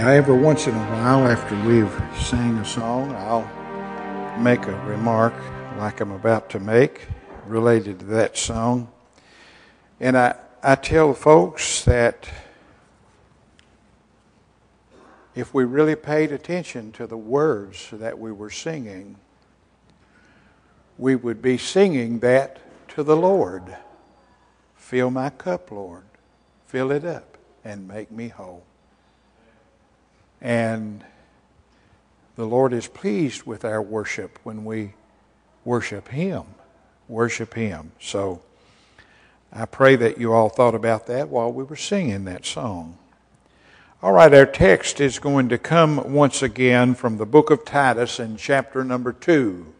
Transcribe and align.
Now, 0.00 0.08
every 0.08 0.34
once 0.34 0.66
in 0.66 0.74
a 0.74 0.78
while, 0.78 1.28
after 1.28 1.54
we've 1.68 1.92
sang 2.18 2.56
a 2.56 2.64
song, 2.64 3.14
I'll 3.16 4.38
make 4.40 4.66
a 4.66 4.74
remark 4.86 5.34
like 5.76 6.00
I'm 6.00 6.12
about 6.12 6.48
to 6.50 6.58
make 6.58 7.06
related 7.46 7.98
to 7.98 8.06
that 8.06 8.38
song. 8.38 8.90
And 10.00 10.16
I, 10.16 10.36
I 10.62 10.76
tell 10.76 11.12
folks 11.12 11.84
that 11.84 12.30
if 15.34 15.52
we 15.52 15.64
really 15.64 15.96
paid 15.96 16.32
attention 16.32 16.92
to 16.92 17.06
the 17.06 17.18
words 17.18 17.90
that 17.92 18.18
we 18.18 18.32
were 18.32 18.48
singing, 18.48 19.16
we 20.96 21.14
would 21.14 21.42
be 21.42 21.58
singing 21.58 22.20
that 22.20 22.58
to 22.94 23.02
the 23.02 23.16
Lord. 23.16 23.76
Fill 24.76 25.10
my 25.10 25.28
cup, 25.28 25.70
Lord. 25.70 26.04
Fill 26.64 26.90
it 26.90 27.04
up 27.04 27.36
and 27.62 27.86
make 27.86 28.10
me 28.10 28.28
whole. 28.28 28.64
And 30.40 31.04
the 32.36 32.46
Lord 32.46 32.72
is 32.72 32.86
pleased 32.86 33.44
with 33.44 33.64
our 33.64 33.82
worship 33.82 34.38
when 34.42 34.64
we 34.64 34.94
worship 35.64 36.08
Him. 36.08 36.44
Worship 37.08 37.54
Him. 37.54 37.92
So 38.00 38.40
I 39.52 39.66
pray 39.66 39.96
that 39.96 40.18
you 40.18 40.32
all 40.32 40.48
thought 40.48 40.74
about 40.74 41.06
that 41.08 41.28
while 41.28 41.52
we 41.52 41.64
were 41.64 41.76
singing 41.76 42.24
that 42.24 42.46
song. 42.46 42.96
All 44.02 44.12
right, 44.12 44.32
our 44.32 44.46
text 44.46 45.00
is 45.00 45.18
going 45.18 45.50
to 45.50 45.58
come 45.58 46.14
once 46.14 46.42
again 46.42 46.94
from 46.94 47.18
the 47.18 47.26
book 47.26 47.50
of 47.50 47.66
Titus 47.66 48.18
in 48.18 48.38
chapter 48.38 48.82
number 48.82 49.12
2. 49.12 49.74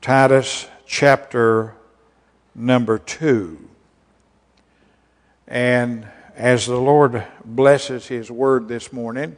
Titus 0.00 0.66
chapter 0.86 1.74
number 2.54 2.98
2. 2.98 3.68
And 5.46 6.08
as 6.34 6.66
the 6.66 6.80
Lord 6.80 7.24
blesses 7.44 8.08
His 8.08 8.30
word 8.30 8.66
this 8.66 8.92
morning, 8.92 9.36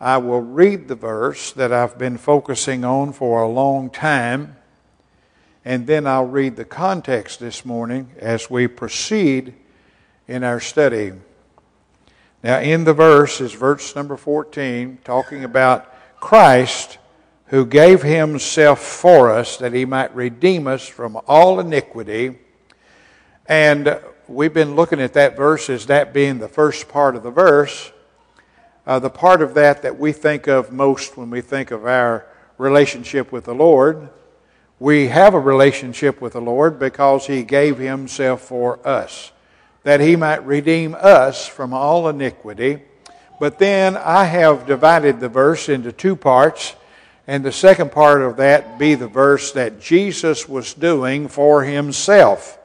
I 0.00 0.18
will 0.18 0.40
read 0.40 0.86
the 0.86 0.94
verse 0.94 1.50
that 1.52 1.72
I've 1.72 1.98
been 1.98 2.18
focusing 2.18 2.84
on 2.84 3.12
for 3.12 3.42
a 3.42 3.48
long 3.48 3.90
time, 3.90 4.56
and 5.64 5.88
then 5.88 6.06
I'll 6.06 6.26
read 6.26 6.54
the 6.54 6.64
context 6.64 7.40
this 7.40 7.64
morning 7.64 8.12
as 8.18 8.48
we 8.48 8.68
proceed 8.68 9.54
in 10.28 10.44
our 10.44 10.60
study. 10.60 11.12
Now, 12.44 12.60
in 12.60 12.84
the 12.84 12.94
verse 12.94 13.40
is 13.40 13.52
verse 13.52 13.96
number 13.96 14.16
14, 14.16 14.98
talking 15.02 15.42
about 15.42 15.92
Christ 16.20 16.98
who 17.46 17.66
gave 17.66 18.02
himself 18.02 18.78
for 18.78 19.32
us 19.32 19.56
that 19.56 19.72
he 19.72 19.84
might 19.84 20.14
redeem 20.14 20.68
us 20.68 20.86
from 20.86 21.18
all 21.26 21.58
iniquity. 21.58 22.38
And 23.46 23.98
we've 24.28 24.54
been 24.54 24.76
looking 24.76 25.00
at 25.00 25.14
that 25.14 25.36
verse 25.36 25.68
as 25.68 25.86
that 25.86 26.12
being 26.12 26.38
the 26.38 26.48
first 26.48 26.88
part 26.88 27.16
of 27.16 27.24
the 27.24 27.30
verse. 27.30 27.90
Uh, 28.88 28.98
the 28.98 29.10
part 29.10 29.42
of 29.42 29.52
that 29.52 29.82
that 29.82 29.98
we 29.98 30.12
think 30.12 30.46
of 30.46 30.72
most 30.72 31.14
when 31.18 31.28
we 31.28 31.42
think 31.42 31.70
of 31.70 31.84
our 31.84 32.26
relationship 32.56 33.30
with 33.30 33.44
the 33.44 33.54
Lord. 33.54 34.08
We 34.80 35.08
have 35.08 35.34
a 35.34 35.38
relationship 35.38 36.22
with 36.22 36.32
the 36.32 36.40
Lord 36.40 36.78
because 36.78 37.26
He 37.26 37.42
gave 37.42 37.76
Himself 37.76 38.40
for 38.40 38.84
us, 38.88 39.30
that 39.82 40.00
He 40.00 40.16
might 40.16 40.42
redeem 40.46 40.96
us 40.98 41.46
from 41.46 41.74
all 41.74 42.08
iniquity. 42.08 42.82
But 43.38 43.58
then 43.58 43.94
I 43.94 44.24
have 44.24 44.66
divided 44.66 45.20
the 45.20 45.28
verse 45.28 45.68
into 45.68 45.92
two 45.92 46.16
parts, 46.16 46.74
and 47.26 47.44
the 47.44 47.52
second 47.52 47.92
part 47.92 48.22
of 48.22 48.38
that 48.38 48.78
be 48.78 48.94
the 48.94 49.06
verse 49.06 49.52
that 49.52 49.80
Jesus 49.80 50.48
was 50.48 50.72
doing 50.72 51.28
for 51.28 51.62
Himself 51.62 52.58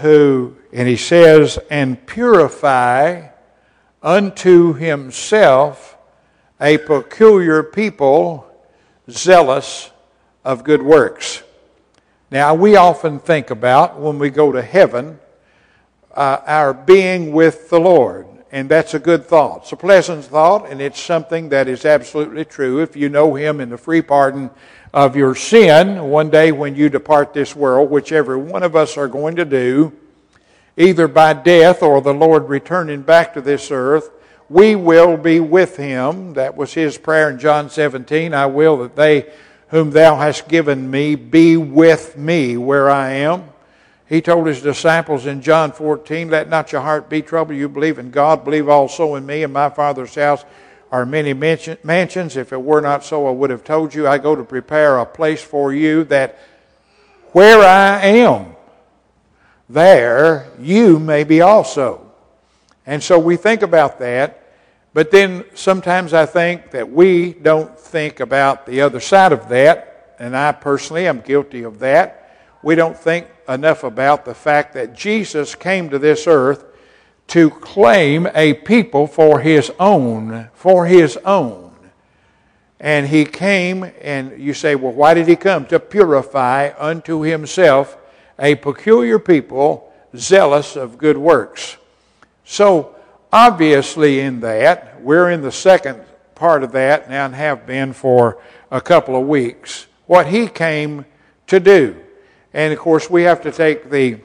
who, 0.00 0.56
and 0.72 0.88
he 0.88 0.96
says, 0.96 1.58
and 1.70 2.04
purify 2.06 3.28
unto 4.04 4.74
himself 4.74 5.96
a 6.60 6.76
peculiar 6.76 7.62
people 7.62 8.46
zealous 9.10 9.90
of 10.44 10.62
good 10.62 10.82
works. 10.82 11.42
Now, 12.30 12.54
we 12.54 12.76
often 12.76 13.18
think 13.18 13.50
about 13.50 13.98
when 13.98 14.18
we 14.18 14.28
go 14.28 14.52
to 14.52 14.60
heaven 14.60 15.18
uh, 16.14 16.38
our 16.46 16.74
being 16.74 17.32
with 17.32 17.70
the 17.70 17.80
Lord, 17.80 18.26
and 18.52 18.68
that's 18.68 18.94
a 18.94 18.98
good 18.98 19.24
thought. 19.24 19.62
It's 19.62 19.72
a 19.72 19.76
pleasant 19.76 20.24
thought, 20.24 20.70
and 20.70 20.80
it's 20.80 21.00
something 21.00 21.48
that 21.48 21.66
is 21.66 21.84
absolutely 21.84 22.44
true 22.44 22.80
if 22.80 22.96
you 22.96 23.08
know 23.08 23.34
Him 23.34 23.60
in 23.60 23.70
the 23.70 23.78
free 23.78 24.02
pardon 24.02 24.50
of 24.92 25.16
your 25.16 25.34
sin 25.34 26.10
one 26.10 26.30
day 26.30 26.52
when 26.52 26.76
you 26.76 26.88
depart 26.88 27.32
this 27.32 27.56
world, 27.56 27.90
which 27.90 28.12
every 28.12 28.36
one 28.36 28.62
of 28.62 28.76
us 28.76 28.96
are 28.96 29.08
going 29.08 29.36
to 29.36 29.44
do, 29.44 29.92
either 30.76 31.08
by 31.08 31.32
death 31.32 31.82
or 31.82 32.00
the 32.00 32.14
Lord 32.14 32.48
returning 32.48 33.02
back 33.02 33.34
to 33.34 33.40
this 33.40 33.70
earth, 33.70 34.10
we 34.48 34.74
will 34.74 35.16
be 35.16 35.40
with 35.40 35.76
him. 35.76 36.34
That 36.34 36.56
was 36.56 36.74
his 36.74 36.98
prayer 36.98 37.30
in 37.30 37.38
John 37.38 37.70
17. 37.70 38.34
I 38.34 38.46
will 38.46 38.78
that 38.78 38.96
they 38.96 39.32
whom 39.68 39.90
thou 39.90 40.16
hast 40.16 40.48
given 40.48 40.90
me 40.90 41.14
be 41.14 41.56
with 41.56 42.16
me 42.16 42.56
where 42.56 42.90
I 42.90 43.10
am. 43.12 43.48
He 44.06 44.20
told 44.20 44.46
his 44.46 44.62
disciples 44.62 45.26
in 45.26 45.40
John 45.40 45.72
14, 45.72 46.28
Let 46.28 46.48
not 46.48 46.72
your 46.72 46.82
heart 46.82 47.08
be 47.08 47.22
troubled. 47.22 47.58
You 47.58 47.68
believe 47.68 47.98
in 47.98 48.10
God, 48.10 48.44
believe 48.44 48.68
also 48.68 49.14
in 49.14 49.24
me. 49.24 49.42
In 49.42 49.52
my 49.52 49.70
Father's 49.70 50.14
house 50.14 50.44
are 50.92 51.06
many 51.06 51.32
mansions. 51.32 52.36
If 52.36 52.52
it 52.52 52.62
were 52.62 52.80
not 52.80 53.02
so, 53.02 53.26
I 53.26 53.30
would 53.30 53.50
have 53.50 53.64
told 53.64 53.94
you. 53.94 54.06
I 54.06 54.18
go 54.18 54.36
to 54.36 54.44
prepare 54.44 54.98
a 54.98 55.06
place 55.06 55.42
for 55.42 55.72
you 55.72 56.04
that 56.04 56.38
where 57.32 57.60
I 57.60 58.04
am, 58.04 58.53
there 59.68 60.50
you 60.58 60.98
may 60.98 61.24
be 61.24 61.40
also. 61.40 62.10
And 62.86 63.02
so 63.02 63.18
we 63.18 63.36
think 63.36 63.62
about 63.62 63.98
that, 64.00 64.52
but 64.92 65.10
then 65.10 65.44
sometimes 65.54 66.12
I 66.12 66.26
think 66.26 66.70
that 66.72 66.90
we 66.90 67.32
don't 67.32 67.78
think 67.78 68.20
about 68.20 68.66
the 68.66 68.82
other 68.82 69.00
side 69.00 69.32
of 69.32 69.48
that, 69.48 70.16
and 70.18 70.36
I 70.36 70.52
personally 70.52 71.06
am 71.06 71.20
guilty 71.20 71.62
of 71.62 71.78
that. 71.80 72.20
We 72.62 72.74
don't 72.74 72.96
think 72.96 73.26
enough 73.48 73.84
about 73.84 74.24
the 74.24 74.34
fact 74.34 74.74
that 74.74 74.94
Jesus 74.94 75.54
came 75.54 75.90
to 75.90 75.98
this 75.98 76.26
earth 76.26 76.64
to 77.28 77.50
claim 77.50 78.28
a 78.34 78.54
people 78.54 79.06
for 79.06 79.40
his 79.40 79.72
own, 79.80 80.48
for 80.52 80.86
his 80.86 81.16
own. 81.24 81.72
And 82.78 83.06
he 83.06 83.24
came, 83.24 83.90
and 84.02 84.38
you 84.38 84.52
say, 84.52 84.74
well, 84.74 84.92
why 84.92 85.14
did 85.14 85.26
he 85.26 85.36
come? 85.36 85.64
To 85.66 85.80
purify 85.80 86.72
unto 86.78 87.22
himself 87.22 87.96
a 88.38 88.54
peculiar 88.54 89.18
people, 89.18 89.92
zealous 90.16 90.76
of 90.76 90.98
good 90.98 91.16
works. 91.16 91.76
So, 92.44 92.94
obviously, 93.32 94.20
in 94.20 94.40
that, 94.40 95.00
we're 95.02 95.30
in 95.30 95.42
the 95.42 95.52
second 95.52 96.02
part 96.34 96.62
of 96.62 96.72
that 96.72 97.08
now 97.08 97.26
and 97.26 97.34
have 97.34 97.66
been 97.66 97.92
for 97.92 98.38
a 98.70 98.80
couple 98.80 99.16
of 99.16 99.26
weeks. 99.26 99.86
What 100.06 100.26
he 100.26 100.48
came 100.48 101.04
to 101.46 101.60
do. 101.60 101.96
And 102.52 102.72
of 102.72 102.78
course, 102.78 103.08
we 103.10 103.22
have 103.22 103.42
to 103.42 103.52
take 103.52 103.90
the 103.90 104.18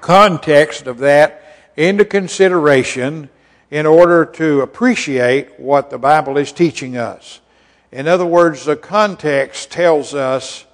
context 0.00 0.86
of 0.86 0.98
that 0.98 1.42
into 1.76 2.04
consideration 2.04 3.28
in 3.70 3.86
order 3.86 4.24
to 4.24 4.60
appreciate 4.60 5.58
what 5.58 5.90
the 5.90 5.98
Bible 5.98 6.36
is 6.36 6.52
teaching 6.52 6.96
us. 6.96 7.40
In 7.92 8.06
other 8.08 8.26
words, 8.26 8.64
the 8.64 8.76
context 8.76 9.70
tells 9.70 10.14
us 10.14 10.66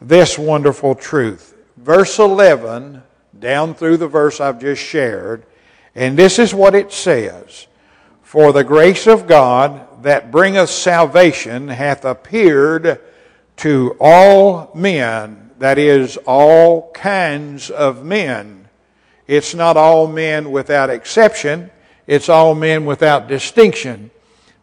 this 0.00 0.38
wonderful 0.38 0.94
truth. 0.94 1.49
Verse 1.82 2.18
11, 2.18 3.02
down 3.38 3.74
through 3.74 3.96
the 3.96 4.08
verse 4.08 4.40
I've 4.40 4.60
just 4.60 4.82
shared, 4.82 5.44
and 5.94 6.16
this 6.16 6.38
is 6.38 6.54
what 6.54 6.74
it 6.74 6.92
says 6.92 7.66
For 8.22 8.52
the 8.52 8.64
grace 8.64 9.06
of 9.06 9.26
God 9.26 10.02
that 10.02 10.30
bringeth 10.30 10.70
salvation 10.70 11.68
hath 11.68 12.04
appeared 12.04 13.00
to 13.56 13.96
all 14.00 14.70
men, 14.74 15.50
that 15.58 15.78
is, 15.78 16.16
all 16.18 16.90
kinds 16.92 17.70
of 17.70 18.04
men 18.04 18.60
it's 19.30 19.54
not 19.54 19.76
all 19.76 20.08
men 20.08 20.50
without 20.50 20.90
exception, 20.90 21.70
it's 22.08 22.28
all 22.28 22.52
men 22.56 22.84
without 22.84 23.28
distinction. 23.28 24.10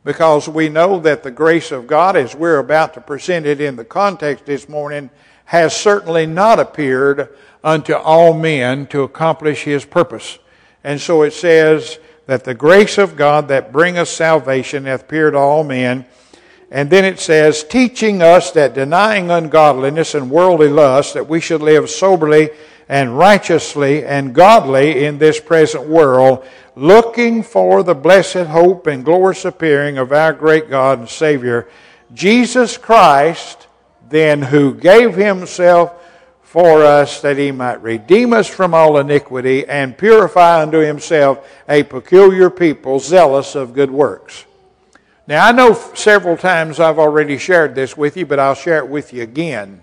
Because 0.03 0.49
we 0.49 0.67
know 0.67 0.99
that 0.99 1.23
the 1.23 1.31
grace 1.31 1.71
of 1.71 1.87
God, 1.87 2.17
as 2.17 2.35
we're 2.35 2.59
about 2.59 2.93
to 2.95 2.99
present 2.99 3.45
it 3.45 3.61
in 3.61 3.77
the 3.77 3.85
context 3.85 4.45
this 4.45 4.67
morning, 4.67 5.09
has 5.47 5.75
certainly 5.75 6.25
not 6.25 6.59
appeared 6.59 7.29
unto 7.63 7.93
all 7.93 8.33
men 8.33 8.85
to 8.87 9.03
accomplish 9.03 9.63
his 9.63 9.85
purpose. 9.85 10.39
And 10.83 10.99
so 10.99 11.21
it 11.23 11.31
says 11.31 11.99
that 12.25 12.43
the 12.43 12.53
grace 12.53 12.97
of 12.97 13.15
God 13.15 13.47
that 13.47 13.71
bringeth 13.71 14.09
salvation 14.09 14.83
hath 14.85 15.03
appeared 15.03 15.33
to 15.33 15.39
all 15.39 15.63
men. 15.63 16.05
And 16.69 16.89
then 16.89 17.05
it 17.05 17.19
says, 17.19 17.63
teaching 17.63 18.21
us 18.21 18.51
that 18.51 18.73
denying 18.73 19.31
ungodliness 19.31 20.15
and 20.15 20.29
worldly 20.29 20.67
lust, 20.67 21.13
that 21.13 21.29
we 21.29 21.39
should 21.39 21.61
live 21.61 21.89
soberly 21.89 22.49
and 22.89 23.17
righteously 23.17 24.05
and 24.05 24.35
godly 24.35 25.05
in 25.05 25.17
this 25.17 25.39
present 25.39 25.87
world, 25.87 26.45
looking 26.75 27.41
for 27.41 27.83
the 27.83 27.95
blessed 27.95 28.47
hope 28.47 28.85
and 28.85 29.05
glorious 29.05 29.45
appearing 29.45 29.97
of 29.97 30.11
our 30.11 30.33
great 30.33 30.69
God 30.69 30.99
and 30.99 31.09
Savior, 31.09 31.69
Jesus 32.13 32.77
Christ, 32.77 33.66
then 34.09 34.41
who 34.41 34.73
gave 34.73 35.15
himself 35.15 35.93
for 36.41 36.85
us 36.85 37.21
that 37.21 37.37
he 37.37 37.51
might 37.51 37.81
redeem 37.81 38.31
us 38.31 38.47
from 38.47 38.73
all 38.73 38.97
iniquity 38.97 39.67
and 39.67 39.97
purify 39.97 40.61
unto 40.61 40.79
himself 40.79 41.45
a 41.67 41.83
peculiar 41.83 42.49
people 42.49 42.99
zealous 42.99 43.53
of 43.53 43.73
good 43.73 43.91
works. 43.91 44.45
Now, 45.27 45.45
I 45.45 45.51
know 45.51 45.73
several 45.93 46.37
times 46.37 46.79
I've 46.79 46.99
already 46.99 47.37
shared 47.37 47.75
this 47.75 47.97
with 47.97 48.15
you, 48.15 48.25
but 48.25 48.39
I'll 48.39 48.55
share 48.55 48.77
it 48.77 48.87
with 48.87 49.11
you 49.11 49.23
again. 49.23 49.81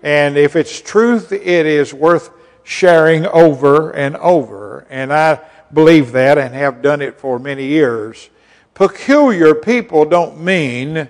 And 0.00 0.36
if 0.36 0.54
it's 0.54 0.80
truth, 0.80 1.32
it 1.32 1.66
is 1.66 1.92
worth 1.92 2.30
sharing 2.62 3.26
over 3.26 3.90
and 3.90 4.16
over. 4.18 4.86
And 4.88 5.12
I 5.12 5.40
believe 5.72 6.12
that 6.12 6.38
and 6.38 6.54
have 6.54 6.82
done 6.82 7.02
it 7.02 7.18
for 7.18 7.40
many 7.40 7.66
years. 7.66 8.30
Peculiar 8.74 9.56
people 9.56 10.04
don't 10.04 10.40
mean 10.40 11.08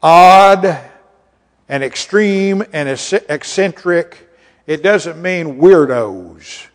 odd 0.00 0.89
and 1.70 1.84
extreme 1.84 2.64
and 2.72 2.88
eccentric. 2.88 4.28
It 4.66 4.82
doesn't 4.82 5.22
mean 5.22 5.60
weirdos. 5.60 6.66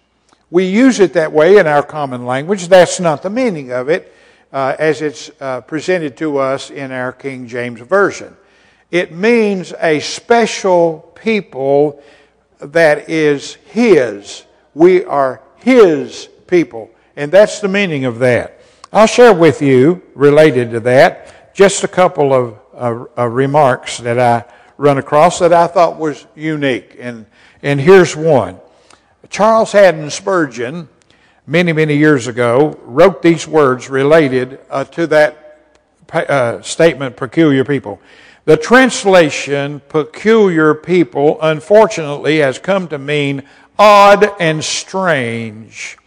We 0.49 0.67
use 0.67 1.01
it 1.01 1.13
that 1.13 1.33
way 1.33 1.57
in 1.57 1.67
our 1.67 1.83
common 1.83 2.25
language. 2.25 2.69
That's 2.69 3.01
not 3.01 3.21
the 3.21 3.29
meaning 3.29 3.73
of 3.73 3.89
it 3.89 4.15
uh, 4.53 4.77
as 4.79 5.01
it's 5.01 5.29
uh, 5.41 5.61
presented 5.61 6.15
to 6.17 6.37
us 6.37 6.71
in 6.71 6.93
our 6.93 7.11
King 7.11 7.45
James 7.45 7.81
Version. 7.81 8.37
It 8.89 9.11
means 9.11 9.73
a 9.81 9.99
special 9.99 11.11
people 11.21 12.01
that 12.59 13.09
is 13.09 13.55
His. 13.65 14.45
We 14.73 15.03
are 15.03 15.41
His 15.57 16.29
people. 16.47 16.89
And 17.17 17.33
that's 17.33 17.59
the 17.59 17.67
meaning 17.67 18.05
of 18.05 18.19
that. 18.19 18.61
I'll 18.93 19.07
share 19.07 19.33
with 19.33 19.61
you, 19.61 20.03
related 20.13 20.71
to 20.71 20.79
that, 20.81 21.53
just 21.53 21.83
a 21.83 21.89
couple 21.89 22.31
of 22.31 22.57
uh, 22.73 23.05
uh, 23.17 23.27
remarks 23.27 23.97
that 23.97 24.17
I 24.17 24.45
run 24.77 24.97
across 24.97 25.39
that 25.39 25.53
I 25.53 25.67
thought 25.67 25.97
was 25.97 26.25
unique. 26.35 26.95
And, 26.99 27.25
and 27.61 27.79
here's 27.79 28.15
one. 28.15 28.59
Charles 29.29 29.71
Haddon 29.71 30.09
Spurgeon, 30.09 30.87
many, 31.47 31.73
many 31.73 31.95
years 31.95 32.27
ago, 32.27 32.79
wrote 32.83 33.21
these 33.21 33.47
words 33.47 33.89
related 33.89 34.59
uh, 34.69 34.83
to 34.85 35.07
that 35.07 35.45
uh, 36.13 36.61
statement, 36.61 37.17
peculiar 37.17 37.63
people. 37.63 37.99
The 38.45 38.57
translation, 38.57 39.81
peculiar 39.89 40.75
people, 40.75 41.39
unfortunately 41.41 42.37
has 42.37 42.59
come 42.59 42.87
to 42.89 42.99
mean 42.99 43.43
odd 43.79 44.29
and 44.39 44.63
strange. 44.63 45.97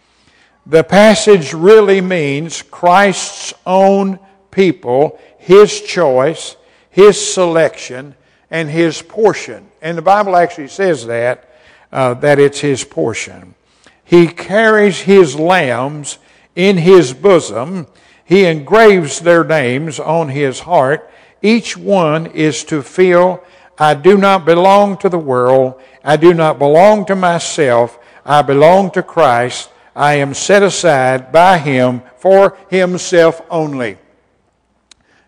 The 0.65 0.83
passage 0.83 1.53
really 1.53 1.99
means 1.99 2.61
Christ's 2.61 3.53
own 3.65 4.19
people, 4.51 5.19
His 5.37 5.81
choice, 5.81 6.55
His 6.89 7.33
selection, 7.33 8.15
and 8.51 8.69
His 8.69 9.01
portion. 9.01 9.67
And 9.81 9.97
the 9.97 10.01
Bible 10.01 10.35
actually 10.35 10.69
says 10.69 11.05
that, 11.07 11.49
uh, 11.91 12.15
that 12.15 12.39
it's 12.39 12.59
His 12.59 12.83
portion. 12.83 13.55
He 14.03 14.27
carries 14.27 15.01
His 15.01 15.35
lambs 15.35 16.19
in 16.55 16.77
His 16.77 17.13
bosom. 17.13 17.87
He 18.25 18.45
engraves 18.45 19.19
their 19.19 19.43
names 19.43 19.99
on 19.99 20.29
His 20.29 20.61
heart 20.61 21.09
each 21.41 21.77
one 21.77 22.27
is 22.27 22.63
to 22.65 22.81
feel, 22.81 23.43
I 23.77 23.93
do 23.93 24.17
not 24.17 24.45
belong 24.45 24.97
to 24.97 25.09
the 25.09 25.19
world. 25.19 25.79
I 26.03 26.17
do 26.17 26.33
not 26.33 26.59
belong 26.59 27.05
to 27.05 27.15
myself. 27.15 27.97
I 28.25 28.41
belong 28.41 28.91
to 28.91 29.03
Christ. 29.03 29.69
I 29.95 30.15
am 30.15 30.33
set 30.33 30.63
aside 30.63 31.31
by 31.31 31.57
Him 31.57 32.01
for 32.17 32.57
Himself 32.69 33.41
only. 33.49 33.97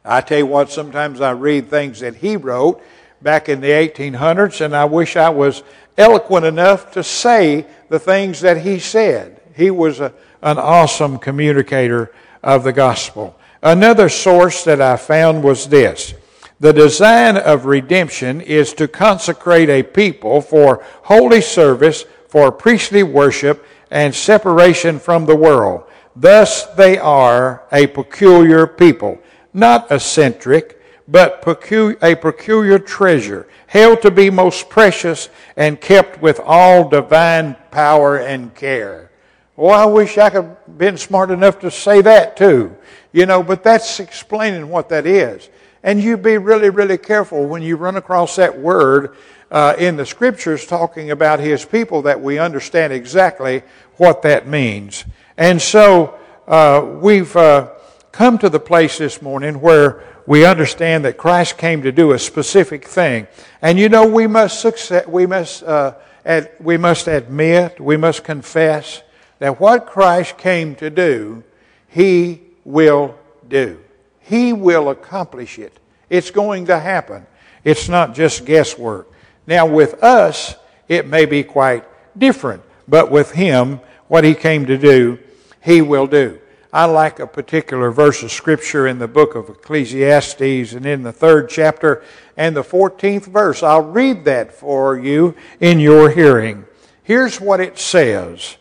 I 0.04 0.22
tell 0.22 0.40
you 0.40 0.48
what, 0.48 0.72
sometimes 0.72 1.22
I 1.22 1.32
read 1.32 1.70
things 1.70 2.00
that 2.00 2.16
he 2.16 2.36
wrote 2.36 2.82
back 3.22 3.50
in 3.50 3.62
the 3.62 3.70
1800s, 3.70 4.62
and 4.62 4.76
I 4.76 4.86
wish 4.86 5.16
I 5.16 5.30
was 5.30 5.64
eloquent 5.98 6.46
enough 6.46 6.92
to 6.92 7.04
say 7.04 7.66
the 7.90 8.00
things 8.00 8.42
that 8.42 8.62
he 8.62 8.80
said. 8.80 9.42
He 9.56 9.72
was 9.72 10.00
a, 10.00 10.14
an 10.42 10.58
awesome 10.58 11.18
communicator 11.18 12.12
of 12.44 12.64
the 12.64 12.74
gospel. 12.74 13.38
Another 13.62 14.10
source 14.10 14.64
that 14.64 14.82
I 14.82 14.98
found 14.98 15.44
was 15.44 15.68
this. 15.68 16.14
The 16.60 16.74
design 16.74 17.38
of 17.38 17.66
redemption 17.66 18.42
is 18.42 18.74
to 18.76 18.88
consecrate 18.88 19.70
a 19.70 19.84
people 19.84 20.42
for 20.42 20.84
holy 21.04 21.42
service, 21.42 22.06
for 22.28 22.52
priestly 22.52 23.04
worship, 23.04 23.66
and 23.90 24.16
separation 24.16 25.00
from 25.00 25.26
the 25.26 25.36
world. 25.36 25.84
Thus 26.16 26.66
they 26.76 26.98
are 26.98 27.64
a 27.72 27.88
peculiar 27.88 28.68
people, 28.68 29.20
not 29.54 29.92
eccentric, 29.92 30.81
but 31.12 31.44
a 31.46 32.16
peculiar 32.16 32.80
treasure, 32.80 33.48
held 33.68 34.02
to 34.02 34.10
be 34.10 34.30
most 34.30 34.70
precious 34.70 35.30
and 35.58 35.80
kept 35.82 36.22
with 36.22 36.40
all 36.40 36.88
divine 36.88 37.56
power 37.70 38.18
and 38.18 38.56
care. 38.56 39.12
Well, 39.58 39.78
I 39.78 39.86
wish 39.86 40.18
I 40.18 40.30
could 40.30 40.46
have 40.46 40.78
been 40.78 40.98
smart 40.98 41.30
enough 41.30 41.60
to 41.60 41.70
say 41.70 42.02
that 42.02 42.38
too. 42.38 42.76
You 43.12 43.26
know, 43.26 43.44
but 43.44 43.62
that's 43.62 44.00
explaining 44.00 44.70
what 44.70 44.88
that 44.90 45.06
is. 45.06 45.50
And 45.84 46.02
you 46.02 46.16
be 46.16 46.38
really, 46.38 46.70
really 46.70 46.98
careful 46.98 47.46
when 47.46 47.62
you 47.62 47.76
run 47.76 47.98
across 47.98 48.38
that 48.38 48.58
word 48.58 49.18
uh, 49.52 49.76
in 49.78 49.98
the 49.98 50.06
scriptures 50.06 50.66
talking 50.66 51.12
about 51.12 51.42
his 51.42 51.66
people 51.66 52.04
that 52.04 52.22
we 52.22 52.40
understand 52.40 52.94
exactly 52.94 53.64
what 53.98 54.22
that 54.22 54.48
means. 54.48 55.04
And 55.38 55.62
so 55.62 56.18
uh, 56.48 56.98
we've 57.02 57.36
uh, 57.36 57.72
come 58.14 58.38
to 58.38 58.50
the 58.50 58.60
place 58.60 58.98
this 58.98 59.22
morning 59.22 59.60
where 59.60 60.04
we 60.26 60.46
understand 60.46 61.06
that 61.06 61.18
Christ 61.18 61.58
came 61.58 61.82
to 61.84 61.92
do 61.92 62.12
a 62.12 62.20
specific 62.20 62.86
thing. 62.86 63.28
And 63.62 63.80
you 63.80 63.90
know, 63.90 64.06
we 64.06 64.28
must 64.28 64.62
success, 64.62 65.08
we 65.08 65.26
must, 65.26 65.64
uh, 65.64 65.96
ad, 66.26 66.52
we 66.60 66.78
must 66.78 67.08
admit, 67.08 67.80
we 67.80 67.98
must 67.98 68.24
confess 68.24 69.02
that 69.40 69.60
what 69.60 69.88
Christ 69.88 70.38
came 70.38 70.76
to 70.76 70.90
do, 70.90 71.44
he 71.88 72.42
will 72.64 73.18
do. 73.48 73.80
He 74.22 74.54
will 74.54 74.90
accomplish 74.90 75.60
it. 75.60 75.74
It's 76.10 76.32
going 76.32 76.68
to 76.68 76.80
happen. 76.80 77.26
It's 77.64 77.90
not 77.90 78.14
just 78.16 78.46
guesswork. 78.46 79.12
Now, 79.48 79.66
with 79.66 80.04
us, 80.04 80.56
it 80.88 81.08
may 81.08 81.26
be 81.26 81.44
quite 81.44 81.84
different, 82.18 82.64
but 82.88 83.12
with 83.12 83.32
Him, 83.32 83.80
what 84.08 84.24
He 84.24 84.34
came 84.34 84.66
to 84.68 84.78
do, 84.78 85.20
He 85.62 85.82
will 85.82 86.08
do. 86.08 86.40
I 86.74 86.86
like 86.86 87.20
a 87.20 87.28
particular 87.28 87.92
verse 87.92 88.24
of 88.24 88.32
Scripture 88.32 88.88
in 88.88 88.98
the 88.98 89.08
book 89.08 89.36
of 89.36 89.50
Ecclesiastes 89.50 90.72
and 90.74 90.86
in 90.86 91.04
the 91.04 91.12
third 91.12 91.50
chapter 91.50 92.02
and 92.38 92.56
the 92.56 92.64
14th 92.64 93.26
verse. 93.26 93.62
I'll 93.62 93.82
read 93.82 94.24
that 94.24 94.54
for 94.54 94.98
you 94.98 95.36
in 95.60 95.82
your 95.82 96.10
hearing. 96.10 96.66
Here's 97.04 97.42
what 97.42 97.60
it 97.60 97.78
says 97.78 98.56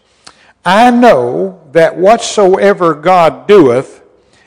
I 0.64 0.90
know 0.90 1.68
that 1.70 1.96
whatsoever 1.96 2.94
God 2.94 3.46
doeth, 3.46 4.02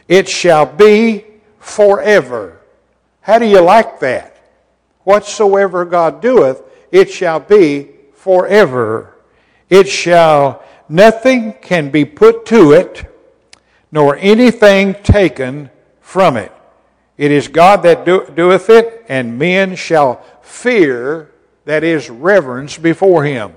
it 0.10 0.28
shall 0.28 0.66
be 0.66 1.24
forever. 1.60 2.60
How 3.22 3.40
do 3.40 3.46
you 3.46 3.62
like 3.62 4.02
that? 4.02 4.36
Whatsoever 5.04 5.86
God 5.86 6.22
doeth, 6.22 6.62
it 6.92 7.10
shall 7.10 7.40
be 7.40 7.92
forever. 8.14 9.16
It 9.70 9.88
shall, 9.88 10.64
nothing 10.90 11.54
can 11.54 11.90
be 11.90 12.04
put 12.04 12.46
to 12.48 12.74
it, 12.74 13.10
nor 13.94 14.18
anything 14.18 14.96
taken 15.04 15.70
from 16.02 16.36
it. 16.36 16.52
It 17.16 17.30
is 17.30 17.48
God 17.48 17.84
that 17.84 18.06
do, 18.06 18.26
doeth 18.26 18.68
it, 18.72 19.06
and 19.08 19.38
men 19.38 19.76
shall 19.76 20.24
fear, 20.42 21.30
that 21.66 21.84
is, 21.84 22.10
reverence 22.10 22.76
before 22.76 23.24
him. 23.24 23.54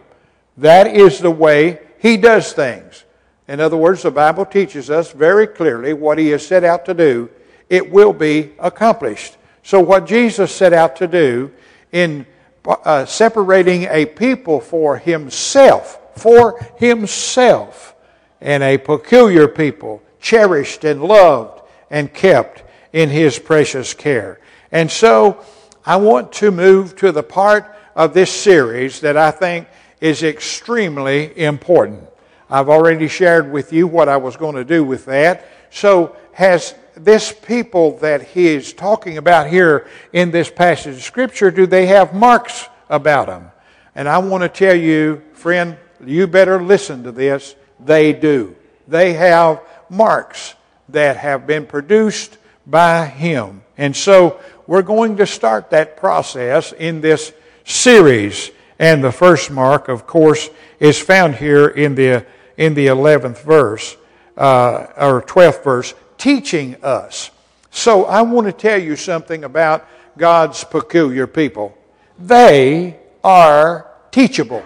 That 0.59 0.89
is 0.89 1.21
the 1.21 1.31
way 1.31 1.81
he 2.01 2.19
does 2.19 2.53
things. 2.53 3.05
In 3.49 3.61
other 3.61 3.79
words, 3.79 4.03
the 4.03 4.11
Bible 4.11 4.45
teaches 4.45 4.91
us 4.91 5.11
very 5.11 5.47
clearly 5.47 5.95
what 5.95 6.19
he 6.19 6.29
has 6.29 6.47
set 6.47 6.65
out 6.65 6.85
to 6.85 6.93
do, 6.93 7.31
it 7.71 7.91
will 7.91 8.13
be 8.13 8.53
accomplished. 8.59 9.39
So, 9.63 9.81
what 9.81 10.07
Jesus 10.07 10.55
set 10.55 10.75
out 10.75 10.97
to 10.97 11.09
do 11.09 11.51
in 11.93 12.27
uh, 12.67 13.07
separating 13.07 13.85
a 13.85 14.05
people 14.05 14.61
for 14.61 14.99
himself, 14.99 15.99
for 16.15 16.61
himself, 16.77 17.95
and 18.43 18.63
a 18.63 18.77
peculiar 18.77 19.49
people, 19.49 20.03
cherished 20.27 20.83
and 20.83 21.05
loved 21.05 21.63
and 21.89 22.13
kept 22.13 22.65
in 22.93 23.09
his 23.09 23.39
precious 23.39 23.95
care. 23.95 24.41
And 24.73 24.91
so, 24.91 25.45
I 25.85 25.97
want 25.97 26.33
to 26.35 26.51
move 26.51 26.97
to 26.97 27.13
the 27.13 27.23
part 27.23 27.73
of 27.95 28.13
this 28.13 28.33
series 28.33 28.99
that 29.03 29.17
I 29.17 29.31
think 29.31 29.69
is 30.01 30.25
extremely 30.25 31.39
important. 31.39 32.09
I've 32.51 32.69
already 32.69 33.07
shared 33.07 33.53
with 33.53 33.73
you 33.73 33.87
what 33.87 34.09
I 34.09 34.17
was 34.17 34.37
going 34.37 34.57
to 34.57 34.65
do 34.65 34.83
with 34.83 35.05
that. 35.05 35.47
So, 35.71 36.17
has 36.33 36.75
this 36.97 37.33
people 37.33 37.97
that 37.99 38.23
he 38.23 38.49
is 38.49 38.73
talking 38.73 39.19
about 39.19 39.47
here 39.47 39.87
in 40.13 40.33
this 40.33 40.51
passage 40.51 40.97
of 40.97 41.03
Scripture, 41.03 41.53
do 41.53 41.67
they 41.67 41.87
have 41.87 42.15
marks 42.15 42.69
about 42.91 43.29
them? 43.29 43.53
And 43.95 44.09
I 44.09 44.19
want 44.19 44.43
to 44.43 44.49
tell 44.49 44.75
you, 44.75 45.23
friend, 45.35 45.77
you 46.05 46.27
better 46.27 46.61
listen 46.61 47.05
to 47.05 47.13
this. 47.13 47.55
They 47.79 48.13
do. 48.13 48.57
They 48.89 49.13
have 49.15 49.61
marks 49.91 50.55
that 50.89 51.17
have 51.17 51.47
been 51.47 51.67
produced 51.67 52.39
by 52.67 53.07
him. 53.07 53.63
And 53.79 53.95
so 53.95 54.41
we're 54.67 54.83
going 54.83 55.17
to 55.19 55.27
start 55.27 55.71
that 55.71 55.97
process 55.97 56.73
in 56.73 57.01
this 57.01 57.33
series. 57.65 58.51
And 58.79 59.03
the 59.03 59.13
first 59.13 59.51
mark, 59.51 59.89
of 59.89 60.07
course, 60.07 60.51
is 60.81 60.99
found 60.99 61.37
here 61.37 61.69
in 61.69 61.95
the, 61.95 62.27
in 62.57 62.75
the 62.75 62.87
11th 62.89 63.43
verse, 63.43 63.97
uh, 64.37 64.87
or 64.97 65.23
12th 65.23 65.65
verse, 65.65 65.95
teaching 66.19 66.77
us. 66.83 67.31
So 67.71 68.05
I 68.05 68.23
want 68.23 68.47
to 68.47 68.53
tell 68.53 68.81
you 68.81 68.97
something 68.97 69.45
about 69.45 69.87
God's 70.17 70.65
peculiar 70.65 71.27
people. 71.27 71.77
They 72.19 72.99
are 73.23 73.91
teachable. 74.11 74.65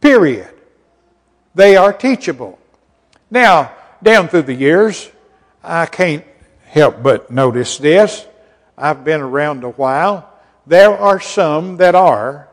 Period. 0.00 0.48
They 1.54 1.76
are 1.76 1.92
teachable. 1.92 2.58
Now, 3.30 3.72
down 4.02 4.28
through 4.28 4.42
the 4.42 4.54
years, 4.54 5.10
I 5.62 5.86
can't 5.86 6.24
help 6.64 7.02
but 7.02 7.30
notice 7.30 7.78
this. 7.78 8.24
I've 8.78 9.04
been 9.04 9.20
around 9.20 9.64
a 9.64 9.70
while. 9.70 10.30
There 10.66 10.96
are 10.96 11.18
some 11.18 11.78
that 11.78 11.94
are, 11.94 12.48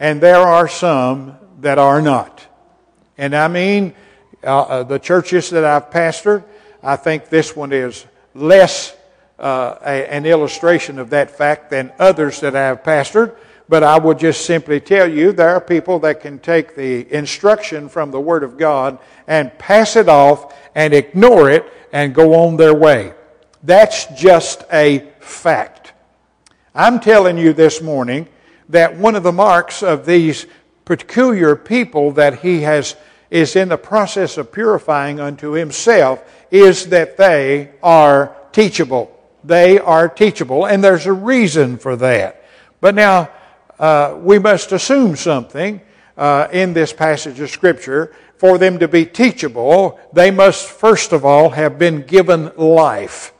and 0.00 0.20
there 0.20 0.38
are 0.38 0.66
some 0.66 1.36
that 1.60 1.78
are 1.78 2.02
not. 2.02 2.44
And 3.16 3.34
I 3.36 3.46
mean, 3.46 3.94
uh, 4.42 4.62
uh, 4.62 4.82
the 4.82 4.98
churches 4.98 5.50
that 5.50 5.64
I've 5.64 5.90
pastored, 5.90 6.42
I 6.82 6.96
think 6.96 7.28
this 7.28 7.54
one 7.54 7.72
is 7.72 8.04
less 8.34 8.96
uh, 9.38 9.76
a, 9.82 10.12
an 10.12 10.26
illustration 10.26 10.98
of 10.98 11.10
that 11.10 11.30
fact 11.30 11.70
than 11.70 11.92
others 12.00 12.40
that 12.40 12.56
I 12.56 12.62
have 12.62 12.82
pastored. 12.82 13.36
But 13.72 13.82
I 13.82 13.98
will 13.98 14.12
just 14.12 14.44
simply 14.44 14.80
tell 14.80 15.10
you 15.10 15.32
there 15.32 15.48
are 15.48 15.58
people 15.58 15.98
that 16.00 16.20
can 16.20 16.38
take 16.38 16.76
the 16.76 17.10
instruction 17.10 17.88
from 17.88 18.10
the 18.10 18.20
Word 18.20 18.44
of 18.44 18.58
God 18.58 18.98
and 19.26 19.58
pass 19.58 19.96
it 19.96 20.10
off 20.10 20.54
and 20.74 20.92
ignore 20.92 21.48
it 21.48 21.72
and 21.90 22.14
go 22.14 22.34
on 22.34 22.58
their 22.58 22.74
way. 22.74 23.14
That's 23.62 24.04
just 24.08 24.64
a 24.70 25.10
fact. 25.20 25.94
I'm 26.74 27.00
telling 27.00 27.38
you 27.38 27.54
this 27.54 27.80
morning 27.80 28.28
that 28.68 28.94
one 28.98 29.14
of 29.14 29.22
the 29.22 29.32
marks 29.32 29.82
of 29.82 30.04
these 30.04 30.46
peculiar 30.84 31.56
people 31.56 32.12
that 32.12 32.40
he 32.40 32.60
has 32.60 32.94
is 33.30 33.56
in 33.56 33.70
the 33.70 33.78
process 33.78 34.36
of 34.36 34.52
purifying 34.52 35.18
unto 35.18 35.52
himself 35.52 36.22
is 36.50 36.90
that 36.90 37.16
they 37.16 37.70
are 37.82 38.36
teachable. 38.52 39.18
They 39.44 39.78
are 39.78 40.10
teachable, 40.10 40.66
and 40.66 40.84
there's 40.84 41.06
a 41.06 41.12
reason 41.14 41.78
for 41.78 41.96
that. 41.96 42.44
But 42.82 42.94
now, 42.94 43.30
uh, 43.82 44.16
we 44.22 44.38
must 44.38 44.70
assume 44.70 45.16
something 45.16 45.80
uh, 46.16 46.46
in 46.52 46.72
this 46.72 46.92
passage 46.92 47.40
of 47.40 47.50
Scripture. 47.50 48.14
For 48.36 48.56
them 48.56 48.78
to 48.78 48.86
be 48.86 49.04
teachable, 49.04 49.98
they 50.12 50.30
must 50.30 50.68
first 50.68 51.12
of 51.12 51.24
all 51.24 51.50
have 51.50 51.80
been 51.80 52.02
given 52.02 52.52
life. 52.56 53.32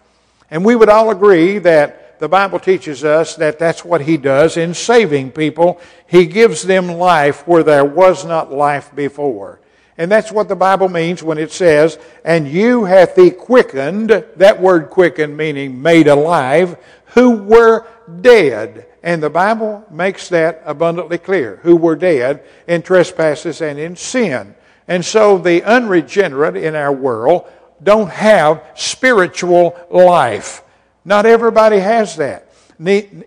And 0.51 0.65
we 0.65 0.75
would 0.75 0.89
all 0.89 1.11
agree 1.11 1.59
that 1.59 2.19
the 2.19 2.29
Bible 2.29 2.59
teaches 2.59 3.05
us 3.05 3.37
that 3.37 3.61
that's 3.61 3.85
what 3.85 4.01
He 4.01 4.17
does 4.17 4.57
in 4.57 4.75
saving 4.75 5.31
people. 5.31 5.81
He 6.09 6.27
gives 6.27 6.63
them 6.63 6.89
life 6.89 7.47
where 7.47 7.63
there 7.63 7.85
was 7.85 8.25
not 8.25 8.53
life 8.53 8.93
before. 8.97 9.61
And 9.97 10.11
that's 10.11 10.33
what 10.33 10.49
the 10.49 10.57
Bible 10.57 10.89
means 10.89 11.23
when 11.23 11.39
it 11.39 11.53
says, 11.53 12.01
And 12.25 12.49
you 12.49 12.85
hath 12.85 13.15
he 13.15 13.31
quickened, 13.31 14.11
that 14.37 14.61
word 14.61 14.91
quickened 14.91 15.37
meaning 15.37 15.81
made 15.81 16.09
alive, 16.09 16.77
who 17.15 17.37
were 17.37 17.87
dead. 18.21 18.87
And 19.03 19.23
the 19.23 19.31
Bible 19.31 19.85
makes 19.91 20.29
that 20.29 20.63
abundantly 20.65 21.19
clear, 21.19 21.59
who 21.63 21.77
were 21.77 21.97
dead 21.97 22.45
in 22.69 22.83
trespasses 22.83 23.61
and 23.61 23.79
in 23.79 23.97
sin. 23.97 24.55
And 24.87 25.05
so 25.05 25.39
the 25.39 25.63
unregenerate 25.63 26.57
in 26.57 26.75
our 26.75 26.93
world 26.93 27.51
don't 27.83 28.11
have 28.11 28.65
spiritual 28.77 29.77
life. 29.91 30.63
Not 31.05 31.27
everybody 31.27 31.79
has 31.79 32.17
that. 32.17 32.49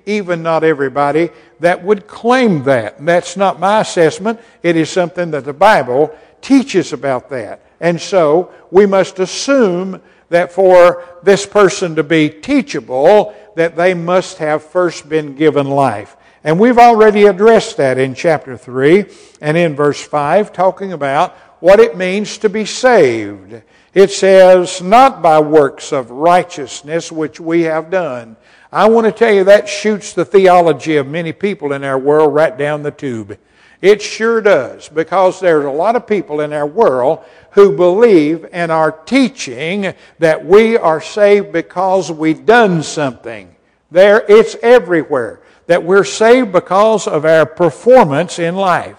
Even 0.05 0.43
not 0.43 0.63
everybody 0.63 1.29
that 1.59 1.83
would 1.83 2.07
claim 2.07 2.63
that. 2.63 3.03
That's 3.05 3.37
not 3.37 3.59
my 3.59 3.81
assessment. 3.81 4.39
It 4.63 4.75
is 4.75 4.89
something 4.89 5.31
that 5.31 5.45
the 5.45 5.53
Bible 5.53 6.17
teaches 6.41 6.93
about 6.93 7.29
that. 7.29 7.61
And 7.79 7.99
so 7.99 8.53
we 8.71 8.85
must 8.85 9.19
assume 9.19 10.01
that 10.29 10.51
for 10.51 11.03
this 11.23 11.45
person 11.45 11.95
to 11.95 12.03
be 12.03 12.29
teachable, 12.29 13.35
that 13.55 13.75
they 13.75 13.93
must 13.93 14.37
have 14.37 14.63
first 14.63 15.09
been 15.09 15.35
given 15.35 15.67
life. 15.69 16.15
And 16.43 16.59
we've 16.59 16.77
already 16.77 17.25
addressed 17.25 17.77
that 17.77 17.97
in 17.97 18.13
chapter 18.13 18.55
3 18.55 19.05
and 19.41 19.57
in 19.57 19.75
verse 19.75 20.05
5, 20.05 20.53
talking 20.53 20.93
about 20.93 21.35
what 21.59 21.79
it 21.79 21.97
means 21.97 22.37
to 22.39 22.49
be 22.49 22.65
saved. 22.65 23.63
It 23.93 24.11
says, 24.11 24.81
not 24.81 25.21
by 25.21 25.39
works 25.39 25.91
of 25.91 26.11
righteousness 26.11 27.11
which 27.11 27.39
we 27.39 27.61
have 27.63 27.89
done. 27.89 28.37
I 28.71 28.89
want 28.89 29.05
to 29.05 29.11
tell 29.11 29.33
you 29.33 29.45
that 29.45 29.69
shoots 29.69 30.13
the 30.13 30.25
theology 30.25 30.97
of 30.97 31.07
many 31.07 31.31
people 31.31 31.71
in 31.71 31.83
our 31.83 31.97
world 31.97 32.33
right 32.33 32.55
down 32.55 32.83
the 32.83 32.91
tube. 32.91 33.39
It 33.81 34.01
sure 34.01 34.41
does, 34.41 34.89
because 34.89 35.39
there's 35.39 35.65
a 35.65 35.69
lot 35.69 35.95
of 35.95 36.07
people 36.07 36.41
in 36.41 36.53
our 36.53 36.67
world 36.67 37.23
who 37.55 37.75
believe 37.75 38.45
and 38.51 38.69
are 38.69 38.91
teaching 38.91 39.93
that 40.19 40.45
we 40.45 40.77
are 40.77 41.01
saved 41.01 41.53
because 41.53 42.11
we've 42.11 42.45
done 42.45 42.83
something. 42.83 43.55
There, 43.89 44.23
it's 44.27 44.55
everywhere. 44.61 45.41
That 45.67 45.83
we're 45.83 46.03
saved 46.03 46.51
because 46.51 47.07
of 47.07 47.25
our 47.25 47.45
performance 47.45 48.39
in 48.39 48.55
life. 48.55 48.97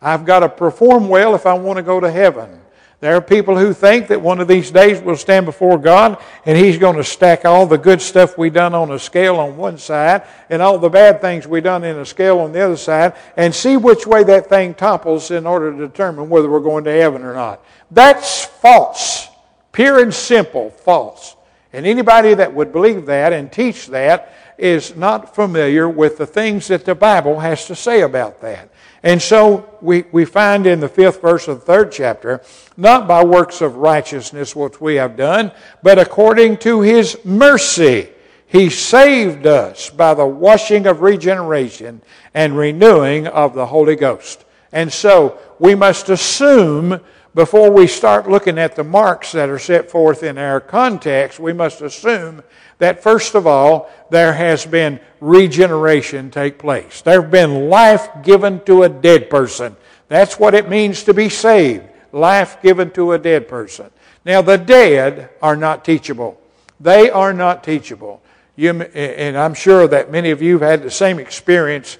I've 0.00 0.24
got 0.24 0.40
to 0.40 0.48
perform 0.48 1.08
well 1.08 1.34
if 1.34 1.44
I 1.44 1.54
want 1.54 1.78
to 1.78 1.82
go 1.82 1.98
to 1.98 2.10
heaven. 2.10 2.60
There 3.00 3.14
are 3.14 3.20
people 3.20 3.56
who 3.56 3.72
think 3.72 4.08
that 4.08 4.20
one 4.20 4.40
of 4.40 4.48
these 4.48 4.72
days 4.72 5.00
we'll 5.00 5.16
stand 5.16 5.46
before 5.46 5.78
God 5.78 6.20
and 6.44 6.58
He's 6.58 6.78
going 6.78 6.96
to 6.96 7.04
stack 7.04 7.44
all 7.44 7.64
the 7.64 7.78
good 7.78 8.02
stuff 8.02 8.36
we've 8.36 8.52
done 8.52 8.74
on 8.74 8.90
a 8.90 8.98
scale 8.98 9.36
on 9.36 9.56
one 9.56 9.78
side 9.78 10.24
and 10.50 10.60
all 10.60 10.78
the 10.78 10.88
bad 10.88 11.20
things 11.20 11.46
we've 11.46 11.62
done 11.62 11.84
in 11.84 11.96
a 11.96 12.04
scale 12.04 12.40
on 12.40 12.50
the 12.50 12.60
other 12.60 12.76
side 12.76 13.14
and 13.36 13.54
see 13.54 13.76
which 13.76 14.04
way 14.04 14.24
that 14.24 14.48
thing 14.48 14.74
topples 14.74 15.30
in 15.30 15.46
order 15.46 15.70
to 15.70 15.78
determine 15.78 16.28
whether 16.28 16.50
we're 16.50 16.58
going 16.58 16.82
to 16.84 16.90
heaven 16.90 17.22
or 17.22 17.34
not. 17.34 17.64
That's 17.92 18.44
false. 18.44 19.28
Pure 19.70 20.02
and 20.02 20.14
simple 20.14 20.70
false. 20.70 21.36
And 21.72 21.86
anybody 21.86 22.34
that 22.34 22.52
would 22.52 22.72
believe 22.72 23.06
that 23.06 23.32
and 23.32 23.52
teach 23.52 23.86
that 23.88 24.34
is 24.58 24.96
not 24.96 25.36
familiar 25.36 25.88
with 25.88 26.18
the 26.18 26.26
things 26.26 26.66
that 26.66 26.84
the 26.84 26.96
Bible 26.96 27.38
has 27.38 27.66
to 27.66 27.76
say 27.76 28.00
about 28.00 28.40
that. 28.40 28.70
And 29.02 29.22
so 29.22 29.78
we, 29.80 30.04
we 30.10 30.24
find 30.24 30.66
in 30.66 30.80
the 30.80 30.88
fifth 30.88 31.20
verse 31.20 31.46
of 31.46 31.60
the 31.60 31.66
third 31.66 31.92
chapter, 31.92 32.42
not 32.76 33.06
by 33.06 33.22
works 33.22 33.60
of 33.60 33.76
righteousness 33.76 34.56
which 34.56 34.80
we 34.80 34.96
have 34.96 35.16
done, 35.16 35.52
but 35.82 35.98
according 35.98 36.56
to 36.58 36.80
his 36.80 37.16
mercy. 37.24 38.08
He 38.46 38.70
saved 38.70 39.46
us 39.46 39.90
by 39.90 40.14
the 40.14 40.26
washing 40.26 40.86
of 40.86 41.02
regeneration 41.02 42.02
and 42.34 42.56
renewing 42.56 43.26
of 43.26 43.54
the 43.54 43.66
Holy 43.66 43.94
Ghost. 43.94 44.44
And 44.72 44.92
so 44.92 45.38
we 45.58 45.74
must 45.74 46.08
assume 46.08 47.00
before 47.34 47.70
we 47.70 47.86
start 47.86 48.28
looking 48.28 48.58
at 48.58 48.74
the 48.74 48.84
marks 48.84 49.32
that 49.32 49.48
are 49.48 49.58
set 49.58 49.90
forth 49.90 50.22
in 50.22 50.38
our 50.38 50.60
context, 50.60 51.38
we 51.38 51.52
must 51.52 51.82
assume 51.82 52.42
that 52.78 53.02
first 53.02 53.34
of 53.34 53.46
all, 53.46 53.90
there 54.10 54.32
has 54.32 54.64
been 54.64 55.00
regeneration 55.20 56.30
take 56.30 56.58
place. 56.58 57.02
There 57.02 57.22
have 57.22 57.30
been 57.30 57.68
life 57.68 58.08
given 58.22 58.60
to 58.64 58.84
a 58.84 58.88
dead 58.88 59.28
person. 59.30 59.76
That's 60.08 60.38
what 60.38 60.54
it 60.54 60.68
means 60.68 61.04
to 61.04 61.14
be 61.14 61.28
saved. 61.28 61.84
Life 62.12 62.62
given 62.62 62.90
to 62.92 63.12
a 63.12 63.18
dead 63.18 63.48
person. 63.48 63.90
Now, 64.24 64.42
the 64.42 64.56
dead 64.56 65.30
are 65.42 65.56
not 65.56 65.84
teachable. 65.84 66.40
They 66.80 67.10
are 67.10 67.32
not 67.32 67.64
teachable. 67.64 68.22
You, 68.56 68.82
and 68.82 69.36
I'm 69.36 69.54
sure 69.54 69.86
that 69.88 70.10
many 70.10 70.30
of 70.30 70.42
you 70.42 70.58
have 70.58 70.68
had 70.68 70.82
the 70.82 70.90
same 70.90 71.18
experience 71.18 71.98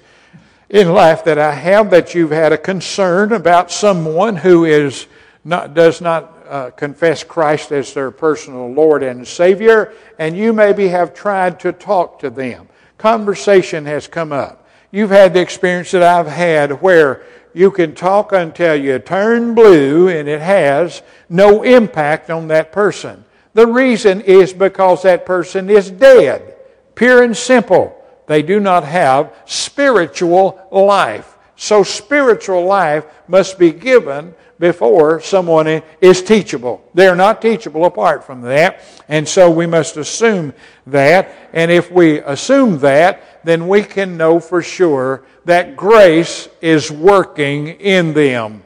in 0.69 0.93
life 0.93 1.23
that 1.25 1.39
I 1.39 1.53
have, 1.53 1.89
that 1.91 2.13
you've 2.13 2.31
had 2.31 2.51
a 2.51 2.57
concern 2.57 3.33
about 3.33 3.71
someone 3.71 4.35
who 4.35 4.65
is 4.65 5.07
not, 5.43 5.73
does 5.73 6.01
not 6.01 6.38
uh, 6.49 6.71
confess 6.71 7.23
Christ 7.23 7.71
as 7.71 7.93
their 7.93 8.11
personal 8.11 8.71
Lord 8.71 9.03
and 9.03 9.27
Savior, 9.27 9.93
and 10.17 10.35
you 10.35 10.51
maybe 10.51 10.87
have 10.87 11.13
tried 11.13 11.59
to 11.61 11.71
talk 11.71 12.19
to 12.19 12.29
them. 12.29 12.67
Conversation 12.97 13.85
has 13.85 14.07
come 14.07 14.33
up. 14.33 14.67
You've 14.91 15.11
had 15.11 15.33
the 15.33 15.41
experience 15.41 15.91
that 15.91 16.01
I've 16.01 16.27
had 16.27 16.81
where 16.81 17.23
you 17.53 17.71
can 17.71 17.93
talk 17.93 18.31
until 18.31 18.75
you 18.75 18.97
turn 18.99 19.53
blue, 19.53 20.07
and 20.07 20.27
it 20.27 20.41
has 20.41 21.01
no 21.29 21.63
impact 21.63 22.29
on 22.29 22.47
that 22.47 22.71
person. 22.71 23.23
The 23.53 23.67
reason 23.67 24.21
is 24.21 24.53
because 24.53 25.03
that 25.03 25.25
person 25.25 25.69
is 25.69 25.91
dead, 25.91 26.55
pure 26.95 27.23
and 27.23 27.37
simple. 27.37 27.95
They 28.27 28.41
do 28.41 28.59
not 28.59 28.83
have 28.83 29.33
spiritual 29.45 30.67
life. 30.71 31.35
So, 31.55 31.83
spiritual 31.83 32.65
life 32.65 33.05
must 33.27 33.59
be 33.59 33.71
given 33.71 34.33
before 34.59 35.21
someone 35.21 35.81
is 36.01 36.21
teachable. 36.21 36.83
They're 36.93 37.15
not 37.15 37.41
teachable 37.41 37.85
apart 37.85 38.25
from 38.25 38.41
that. 38.41 38.81
And 39.07 39.27
so 39.27 39.49
we 39.49 39.65
must 39.65 39.95
assume 39.97 40.53
that. 40.87 41.33
And 41.53 41.71
if 41.71 41.91
we 41.91 42.19
assume 42.19 42.79
that, 42.79 43.45
then 43.45 43.67
we 43.67 43.83
can 43.83 44.17
know 44.17 44.39
for 44.39 44.61
sure 44.61 45.23
that 45.45 45.77
grace 45.77 46.49
is 46.61 46.91
working 46.91 47.67
in 47.67 48.13
them. 48.13 48.63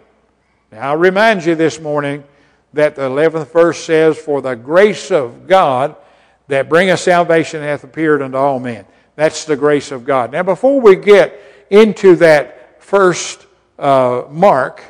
Now, 0.72 0.92
I 0.92 0.94
remind 0.96 1.46
you 1.46 1.54
this 1.54 1.80
morning 1.80 2.24
that 2.74 2.96
the 2.96 3.04
11th 3.04 3.52
verse 3.52 3.78
says, 3.84 4.18
For 4.18 4.42
the 4.42 4.56
grace 4.56 5.12
of 5.12 5.48
God 5.48 5.96
that 6.48 6.68
bringeth 6.68 7.00
salvation 7.00 7.62
hath 7.62 7.84
appeared 7.84 8.24
unto 8.24 8.38
all 8.38 8.60
men. 8.60 8.86
That's 9.16 9.46
the 9.46 9.56
grace 9.56 9.92
of 9.92 10.06
God. 10.06 10.32
Now, 10.32 10.42
before 10.42 10.82
we 10.82 10.96
get 10.96 11.40
into 11.70 12.16
that 12.16 12.82
first 12.84 13.46
uh, 13.78 14.24
mark, 14.30 14.84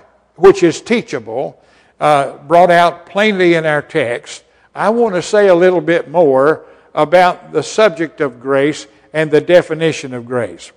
which 0.43 0.61
is 0.61 0.81
teachable, 0.81 1.57
uh, 2.01 2.35
brought 2.39 2.69
out 2.69 3.05
plainly 3.05 3.53
in 3.53 3.65
our 3.65 3.81
text, 3.81 4.43
I 4.75 4.89
want 4.89 5.15
to 5.15 5.21
say 5.21 5.47
a 5.47 5.55
little 5.55 5.79
bit 5.79 6.09
more 6.11 6.65
about 6.93 7.53
the 7.53 7.63
subject 7.63 8.19
of 8.19 8.41
grace 8.41 8.85
and 9.13 9.31
the 9.31 9.39
definition 9.39 10.13
of 10.13 10.25
grace. 10.25 10.73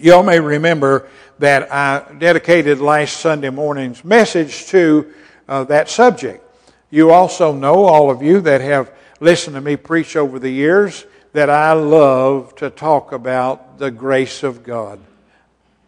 You 0.00 0.14
all 0.14 0.24
may 0.24 0.40
remember 0.40 1.08
that 1.38 1.72
I 1.72 2.12
dedicated 2.18 2.80
last 2.80 3.18
Sunday 3.18 3.50
morning's 3.50 4.04
message 4.04 4.66
to 4.70 5.14
uh, 5.46 5.62
that 5.64 5.88
subject. 5.88 6.44
You 6.90 7.12
also 7.12 7.52
know, 7.52 7.84
all 7.84 8.10
of 8.10 8.20
you 8.20 8.40
that 8.40 8.62
have 8.62 8.90
listened 9.20 9.54
to 9.54 9.60
me 9.60 9.76
preach 9.76 10.16
over 10.16 10.40
the 10.40 10.50
years, 10.50 11.06
that 11.34 11.50
I 11.50 11.74
love 11.74 12.56
to 12.56 12.68
talk 12.68 13.12
about 13.12 13.78
the 13.78 13.92
grace 13.92 14.42
of 14.42 14.64
God. 14.64 14.98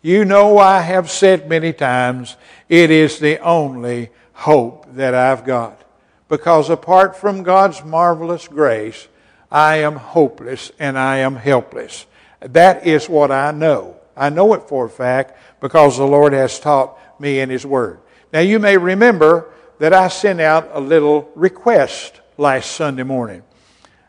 You 0.05 0.27
know, 0.27 0.59
I 0.59 0.83
have 0.83 1.11
said 1.11 1.49
many 1.49 1.73
times, 1.73 2.37
it 2.69 2.91
is 2.91 3.19
the 3.19 3.39
only 3.39 4.11
hope 4.35 4.85
that 4.97 5.15
I've 5.15 5.47
got. 5.47 5.81
Because 6.29 6.69
apart 6.69 7.17
from 7.17 7.43
God's 7.43 7.83
marvelous 7.83 8.47
grace, 8.47 9.09
I 9.51 9.77
am 9.77 9.97
hopeless 9.97 10.71
and 10.79 10.99
I 10.99 11.21
am 11.21 11.37
helpless. 11.37 12.05
That 12.41 12.87
is 12.87 13.09
what 13.09 13.31
I 13.31 13.51
know. 13.53 13.97
I 14.15 14.29
know 14.29 14.53
it 14.53 14.69
for 14.69 14.85
a 14.85 14.91
fact 14.91 15.39
because 15.63 15.97
the 15.97 16.05
Lord 16.05 16.35
has 16.35 16.61
taught 16.61 16.99
me 17.19 17.41
in 17.41 17.49
His 17.49 17.65
Word. 17.65 17.99
Now, 18.31 18.41
you 18.41 18.59
may 18.59 18.77
remember 18.77 19.49
that 19.79 19.95
I 19.95 20.09
sent 20.09 20.39
out 20.39 20.69
a 20.75 20.81
little 20.83 21.31
request 21.35 22.21
last 22.37 22.73
Sunday 22.73 23.05
morning. 23.05 23.43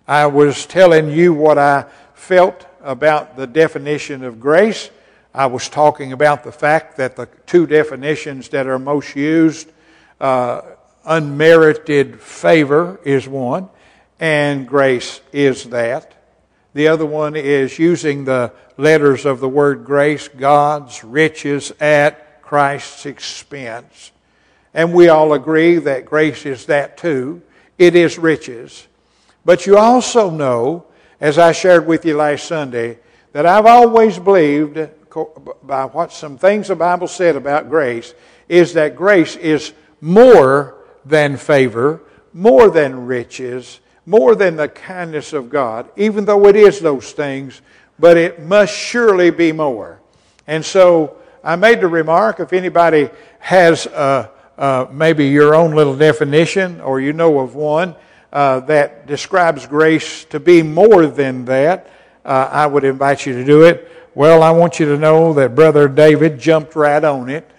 I 0.06 0.26
was 0.26 0.66
telling 0.66 1.10
you 1.10 1.34
what 1.34 1.58
I 1.58 1.86
felt 2.16 2.68
about 2.84 3.38
the 3.38 3.48
definition 3.48 4.26
of 4.26 4.42
grace. 4.42 4.90
I 5.36 5.48
was 5.48 5.68
talking 5.68 6.14
about 6.14 6.46
the 6.46 6.52
fact 6.54 6.96
that 6.96 7.18
the 7.18 7.28
two 7.46 7.68
definitions 7.68 8.48
that 8.50 8.68
are 8.68 8.80
most 8.80 9.18
used, 9.18 9.70
uh, 10.22 10.62
unmerited 11.04 12.22
favor 12.22 13.02
is 13.04 13.28
one, 13.28 13.68
and 14.18 14.66
grace 14.66 15.20
is 15.34 15.66
that. 15.66 16.14
The 16.74 16.88
other 16.88 17.06
one 17.06 17.36
is 17.36 17.78
using 17.78 18.24
the 18.24 18.54
letters 18.78 19.26
of 19.26 19.42
the 19.42 19.50
word 19.50 19.84
grace, 19.84 20.30
God's 20.30 21.04
riches 21.04 21.74
at 21.82 22.42
Christ's 22.42 23.06
expense. 23.06 24.14
And 24.74 24.94
we 24.94 25.10
all 25.10 25.34
agree 25.34 25.80
that 25.80 26.06
grace 26.06 26.46
is 26.46 26.68
that 26.68 26.96
too. 26.96 27.42
It 27.78 27.94
is 27.94 28.18
riches. 28.18 28.88
But 29.44 29.66
you 29.66 29.78
also 29.78 30.30
know, 30.30 30.86
as 31.20 31.38
I 31.38 31.52
shared 31.52 31.88
with 31.88 32.06
you 32.06 32.16
last 32.16 32.48
Sunday, 32.48 33.00
that 33.34 33.46
I've 33.46 33.66
always 33.66 34.18
believed, 34.18 34.78
by 35.64 35.86
what 35.86 36.12
some 36.12 36.38
things 36.38 36.68
the 36.68 36.76
Bible 36.76 37.08
said 37.08 37.36
about 37.36 37.70
grace, 37.70 38.14
is 38.48 38.74
that 38.74 38.96
grace 38.96 39.36
is 39.36 39.74
more 40.02 40.76
than 41.06 41.38
favor, 41.38 42.02
more 42.34 42.70
than 42.70 43.06
riches, 43.06 43.80
more 44.06 44.36
than 44.36 44.56
the 44.56 44.68
kindness 44.68 45.34
of 45.34 45.50
God, 45.50 45.90
even 45.96 46.26
though 46.26 46.48
it 46.48 46.56
is 46.56 46.80
those 46.80 47.12
things, 47.12 47.62
but 47.98 48.18
it 48.18 48.42
must 48.42 48.76
surely 48.76 49.32
be 49.32 49.52
more. 49.52 50.00
And 50.48 50.64
so 50.64 51.18
I 51.44 51.56
made 51.56 51.82
the 51.82 51.88
remark 51.88 52.40
if 52.40 52.54
anybody 52.54 53.10
has 53.40 53.88
uh, 53.88 54.30
uh, 54.58 54.88
maybe 54.92 55.28
your 55.28 55.56
own 55.56 55.72
little 55.72 55.96
definition 55.96 56.82
or 56.82 57.00
you 57.00 57.14
know 57.14 57.40
of 57.40 57.56
one 57.56 57.96
uh, 58.32 58.60
that 58.62 59.08
describes 59.08 59.66
grace 59.66 60.26
to 60.26 60.40
be 60.40 60.62
more 60.62 61.08
than 61.08 61.46
that, 61.46 61.90
uh, 62.26 62.50
I 62.52 62.68
would 62.68 62.84
invite 62.84 63.26
you 63.26 63.34
to 63.34 63.46
do 63.46 63.64
it. 63.64 63.92
Well, 64.16 64.44
I 64.44 64.52
want 64.52 64.80
you 64.80 64.86
to 64.86 64.98
know 64.98 65.34
that 65.34 65.56
Brother 65.56 65.90
David 65.90 66.40
jumped 66.40 66.74
right 66.78 67.04
on 67.04 67.28
it. 67.30 67.52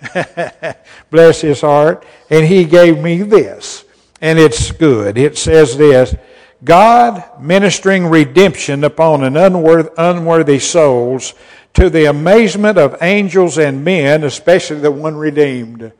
Bless 1.10 1.42
his 1.42 1.60
heart. 1.60 2.06
And 2.30 2.46
he 2.46 2.64
gave 2.64 2.98
me 2.98 3.20
this. 3.20 3.84
And 4.22 4.38
it's 4.38 4.72
good. 4.72 5.18
It 5.18 5.36
says 5.36 5.76
this 5.76 6.16
God 6.64 7.22
ministering 7.38 8.06
redemption 8.06 8.84
upon 8.84 9.22
an 9.22 9.36
unworthy, 9.36 9.90
unworthy 9.98 10.58
souls 10.58 11.34
to 11.74 11.90
the 11.90 12.06
amazement 12.06 12.78
of 12.78 13.02
angels 13.02 13.58
and 13.58 13.84
men, 13.84 14.24
especially 14.24 14.80
the 14.80 14.90
one 14.90 15.14
redeemed. 15.14 15.92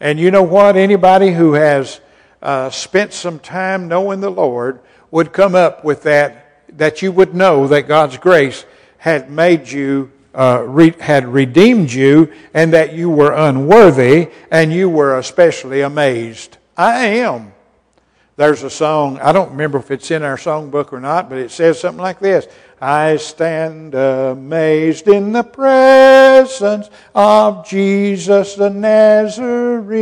And 0.00 0.18
you 0.18 0.32
know 0.32 0.42
what? 0.42 0.74
Anybody 0.74 1.30
who 1.30 1.52
has 1.52 2.00
uh, 2.42 2.70
spent 2.70 3.12
some 3.12 3.38
time 3.38 3.86
knowing 3.86 4.18
the 4.18 4.30
Lord 4.30 4.80
would 5.12 5.32
come 5.32 5.54
up 5.54 5.84
with 5.84 6.02
that, 6.02 6.66
that 6.76 7.02
you 7.02 7.12
would 7.12 7.36
know 7.36 7.68
that 7.68 7.86
God's 7.86 8.18
grace 8.18 8.64
had 9.02 9.28
made 9.32 9.68
you, 9.68 10.12
uh, 10.32 10.62
re- 10.64 10.94
had 11.00 11.26
redeemed 11.26 11.92
you, 11.92 12.32
and 12.54 12.72
that 12.72 12.92
you 12.94 13.10
were 13.10 13.32
unworthy, 13.32 14.28
and 14.48 14.72
you 14.72 14.88
were 14.88 15.18
especially 15.18 15.80
amazed. 15.80 16.56
I 16.76 17.06
am. 17.06 17.52
There's 18.36 18.62
a 18.62 18.70
song, 18.70 19.18
I 19.18 19.32
don't 19.32 19.50
remember 19.50 19.78
if 19.78 19.90
it's 19.90 20.12
in 20.12 20.22
our 20.22 20.36
songbook 20.36 20.92
or 20.92 21.00
not, 21.00 21.28
but 21.28 21.38
it 21.38 21.50
says 21.50 21.80
something 21.80 22.00
like 22.00 22.20
this 22.20 22.46
I 22.80 23.16
stand 23.16 23.96
amazed 23.96 25.08
in 25.08 25.32
the 25.32 25.42
presence 25.42 26.88
of 27.12 27.66
Jesus 27.66 28.54
the 28.54 28.70
Nazarene. 28.70 29.96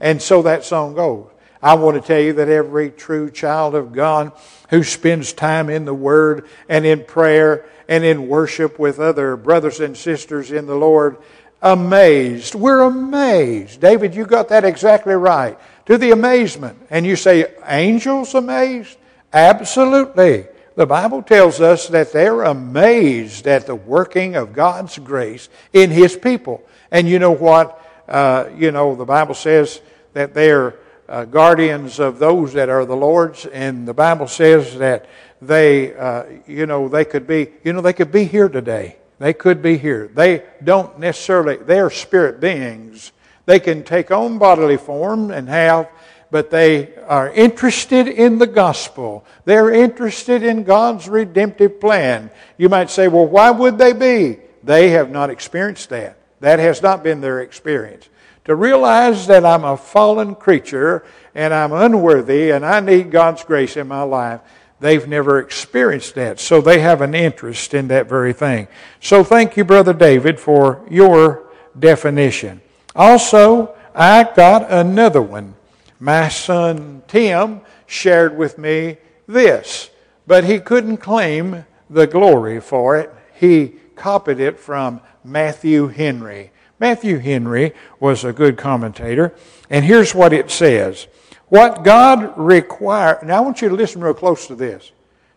And 0.00 0.20
so 0.20 0.42
that 0.42 0.64
song 0.64 0.96
goes. 0.96 1.31
I 1.62 1.74
want 1.74 2.00
to 2.00 2.06
tell 2.06 2.20
you 2.20 2.32
that 2.34 2.48
every 2.48 2.90
true 2.90 3.30
child 3.30 3.74
of 3.76 3.92
God 3.92 4.32
who 4.70 4.82
spends 4.82 5.32
time 5.32 5.70
in 5.70 5.84
the 5.84 5.94
Word 5.94 6.48
and 6.68 6.84
in 6.84 7.04
prayer 7.04 7.66
and 7.88 8.04
in 8.04 8.26
worship 8.26 8.78
with 8.78 8.98
other 8.98 9.36
brothers 9.36 9.78
and 9.78 9.96
sisters 9.96 10.50
in 10.50 10.66
the 10.66 10.74
Lord, 10.74 11.18
amazed. 11.62 12.56
We're 12.56 12.82
amazed. 12.82 13.80
David, 13.80 14.14
you 14.14 14.26
got 14.26 14.48
that 14.48 14.64
exactly 14.64 15.14
right 15.14 15.56
to 15.86 15.96
the 15.96 16.10
amazement. 16.10 16.78
And 16.90 17.06
you 17.06 17.14
say, 17.14 17.54
angels 17.66 18.34
amazed? 18.34 18.96
Absolutely. 19.32 20.46
The 20.74 20.86
Bible 20.86 21.22
tells 21.22 21.60
us 21.60 21.88
that 21.88 22.12
they're 22.12 22.42
amazed 22.42 23.46
at 23.46 23.66
the 23.66 23.74
working 23.74 24.34
of 24.36 24.52
God's 24.52 24.98
grace 24.98 25.48
in 25.72 25.90
His 25.90 26.16
people. 26.16 26.66
And 26.90 27.08
you 27.08 27.18
know 27.18 27.32
what? 27.32 27.78
Uh, 28.08 28.48
you 28.56 28.72
know, 28.72 28.94
the 28.96 29.04
Bible 29.04 29.34
says 29.34 29.80
that 30.14 30.34
they're 30.34 30.76
uh, 31.08 31.24
guardians 31.24 31.98
of 31.98 32.18
those 32.18 32.52
that 32.52 32.68
are 32.68 32.84
the 32.84 32.96
Lord's, 32.96 33.46
and 33.46 33.86
the 33.86 33.94
Bible 33.94 34.28
says 34.28 34.78
that 34.78 35.06
they, 35.40 35.94
uh, 35.94 36.24
you 36.46 36.66
know, 36.66 36.88
they 36.88 37.04
could 37.04 37.26
be, 37.26 37.48
you 37.64 37.72
know, 37.72 37.80
they 37.80 37.92
could 37.92 38.12
be 38.12 38.24
here 38.24 38.48
today. 38.48 38.96
They 39.18 39.32
could 39.32 39.62
be 39.62 39.78
here. 39.78 40.08
They 40.12 40.42
don't 40.62 40.98
necessarily, 40.98 41.56
they 41.56 41.80
are 41.80 41.90
spirit 41.90 42.40
beings 42.40 43.12
they 43.46 43.60
can 43.60 43.82
take 43.82 44.10
on 44.10 44.38
bodily 44.38 44.76
form 44.76 45.30
and 45.30 45.48
have, 45.48 45.88
but 46.30 46.50
they 46.50 46.94
are 47.06 47.30
interested 47.30 48.08
in 48.08 48.38
the 48.38 48.46
gospel. 48.46 49.24
They're 49.44 49.72
interested 49.72 50.42
in 50.42 50.64
God's 50.64 51.08
redemptive 51.08 51.80
plan. 51.80 52.30
You 52.56 52.68
might 52.68 52.90
say, 52.90 53.08
well, 53.08 53.26
why 53.26 53.50
would 53.50 53.78
they 53.78 53.92
be? 53.92 54.38
They 54.62 54.90
have 54.90 55.10
not 55.10 55.30
experienced 55.30 55.88
that. 55.90 56.18
That 56.40 56.58
has 56.58 56.82
not 56.82 57.02
been 57.02 57.20
their 57.20 57.40
experience. 57.40 58.08
To 58.46 58.56
realize 58.56 59.28
that 59.28 59.44
I'm 59.44 59.64
a 59.64 59.76
fallen 59.76 60.34
creature 60.34 61.04
and 61.34 61.54
I'm 61.54 61.72
unworthy 61.72 62.50
and 62.50 62.66
I 62.66 62.80
need 62.80 63.10
God's 63.10 63.44
grace 63.44 63.76
in 63.76 63.86
my 63.86 64.02
life, 64.02 64.40
they've 64.80 65.06
never 65.06 65.38
experienced 65.38 66.16
that. 66.16 66.40
So 66.40 66.60
they 66.60 66.80
have 66.80 67.00
an 67.00 67.14
interest 67.14 67.72
in 67.72 67.88
that 67.88 68.08
very 68.08 68.32
thing. 68.32 68.66
So 69.00 69.22
thank 69.22 69.56
you, 69.56 69.64
Brother 69.64 69.92
David, 69.92 70.40
for 70.40 70.84
your 70.90 71.50
definition. 71.78 72.60
Also, 72.96 73.74
I 73.94 74.24
got 74.34 74.70
another 74.70 75.22
one. 75.22 75.54
My 76.00 76.28
son 76.28 77.02
Tim 77.06 77.60
shared 77.86 78.36
with 78.36 78.58
me 78.58 78.96
this, 79.28 79.90
but 80.26 80.44
he 80.44 80.58
couldn't 80.58 80.96
claim 80.96 81.64
the 81.88 82.08
glory 82.08 82.60
for 82.60 82.96
it. 82.96 83.14
He 83.34 83.74
copied 83.94 84.40
it 84.40 84.58
from 84.58 85.00
Matthew 85.22 85.86
Henry. 85.86 86.50
Matthew 86.82 87.18
Henry 87.18 87.74
was 88.00 88.24
a 88.24 88.32
good 88.32 88.58
commentator, 88.58 89.32
and 89.70 89.84
here's 89.84 90.16
what 90.16 90.32
it 90.32 90.50
says 90.50 91.06
What 91.46 91.84
God 91.84 92.36
requires, 92.36 93.22
now 93.22 93.36
I 93.36 93.40
want 93.40 93.62
you 93.62 93.68
to 93.68 93.76
listen 93.76 94.02
real 94.02 94.14
close 94.14 94.48
to 94.48 94.56
this. 94.56 94.90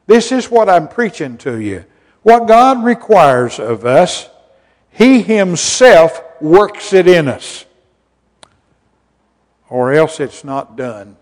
This 0.08 0.32
is 0.32 0.50
what 0.50 0.70
I'm 0.70 0.88
preaching 0.88 1.38
to 1.40 1.60
you. 1.60 1.86
What 2.24 2.48
God 2.48 2.84
requires 2.84 3.60
of 3.60 3.86
us, 3.86 4.28
He 4.90 5.22
Himself 5.22 6.20
works 6.42 6.94
it 6.94 7.08
in 7.08 7.28
us, 7.28 7.66
or 9.70 9.94
else 9.94 10.20
it's 10.20 10.44
not 10.44 10.76
done. 10.76 11.16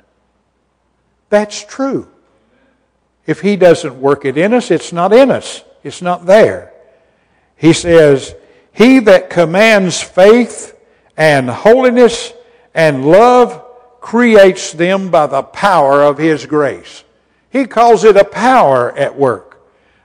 That's 1.28 1.66
true. 1.66 2.10
If 3.26 3.42
He 3.42 3.58
doesn't 3.58 4.00
work 4.00 4.24
it 4.24 4.38
in 4.38 4.54
us, 4.54 4.72
it's 4.72 4.94
not 4.94 5.12
in 5.12 5.32
us, 5.32 5.66
it's 5.84 6.02
not 6.02 6.26
there. 6.26 6.72
He 7.58 7.74
says, 7.74 8.36
He 8.74 9.00
that 9.00 9.30
commands 9.30 10.02
faith 10.02 10.76
and 11.16 11.50
holiness 11.50 12.34
and 12.74 13.06
love 13.06 13.64
creates 14.02 14.74
them 14.74 15.12
by 15.12 15.28
the 15.28 15.44
power 15.44 16.04
of 16.04 16.18
His 16.18 16.46
grace. 16.46 17.04
He 17.52 17.66
calls 17.66 18.04
it 18.04 18.18
a 18.18 18.26
power 18.26 18.92
at 18.98 19.16
work. 19.16 19.62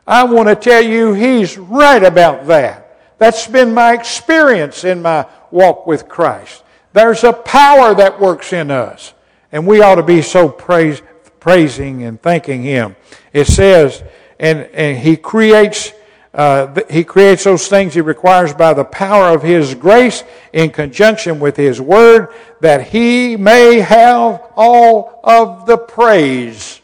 I 0.06 0.24
want 0.24 0.48
to 0.48 0.54
tell 0.54 0.82
you, 0.82 1.14
He's 1.14 1.56
right 1.56 2.02
about 2.02 2.46
that. 2.46 3.16
That's 3.18 3.46
been 3.46 3.74
my 3.74 3.94
experience 3.94 4.84
in 4.84 5.02
my 5.02 5.26
walk 5.50 5.86
with 5.86 6.08
Christ. 6.08 6.62
There's 6.92 7.24
a 7.24 7.32
power 7.32 7.94
that 7.94 8.20
works 8.20 8.52
in 8.52 8.70
us, 8.70 9.14
and 9.50 9.66
we 9.66 9.80
ought 9.80 9.96
to 9.96 10.02
be 10.02 10.22
so 10.22 10.48
praise, 10.48 11.02
praising 11.40 12.04
and 12.04 12.20
thanking 12.20 12.62
Him. 12.62 12.96
It 13.32 13.46
says, 13.46 14.02
and, 14.38 14.60
and 14.74 14.98
He 14.98 15.16
creates. 15.16 15.92
Uh, 16.34 16.78
he 16.90 17.04
creates 17.04 17.44
those 17.44 17.68
things 17.68 17.94
he 17.94 18.00
requires 18.00 18.52
by 18.52 18.74
the 18.74 18.84
power 18.84 19.34
of 19.34 19.42
his 19.42 19.74
grace 19.74 20.24
in 20.52 20.70
conjunction 20.70 21.40
with 21.40 21.56
his 21.56 21.80
word 21.80 22.28
that 22.60 22.88
he 22.88 23.36
may 23.36 23.80
have 23.80 24.42
all 24.54 25.20
of 25.24 25.66
the 25.66 25.76
praise. 25.76 26.80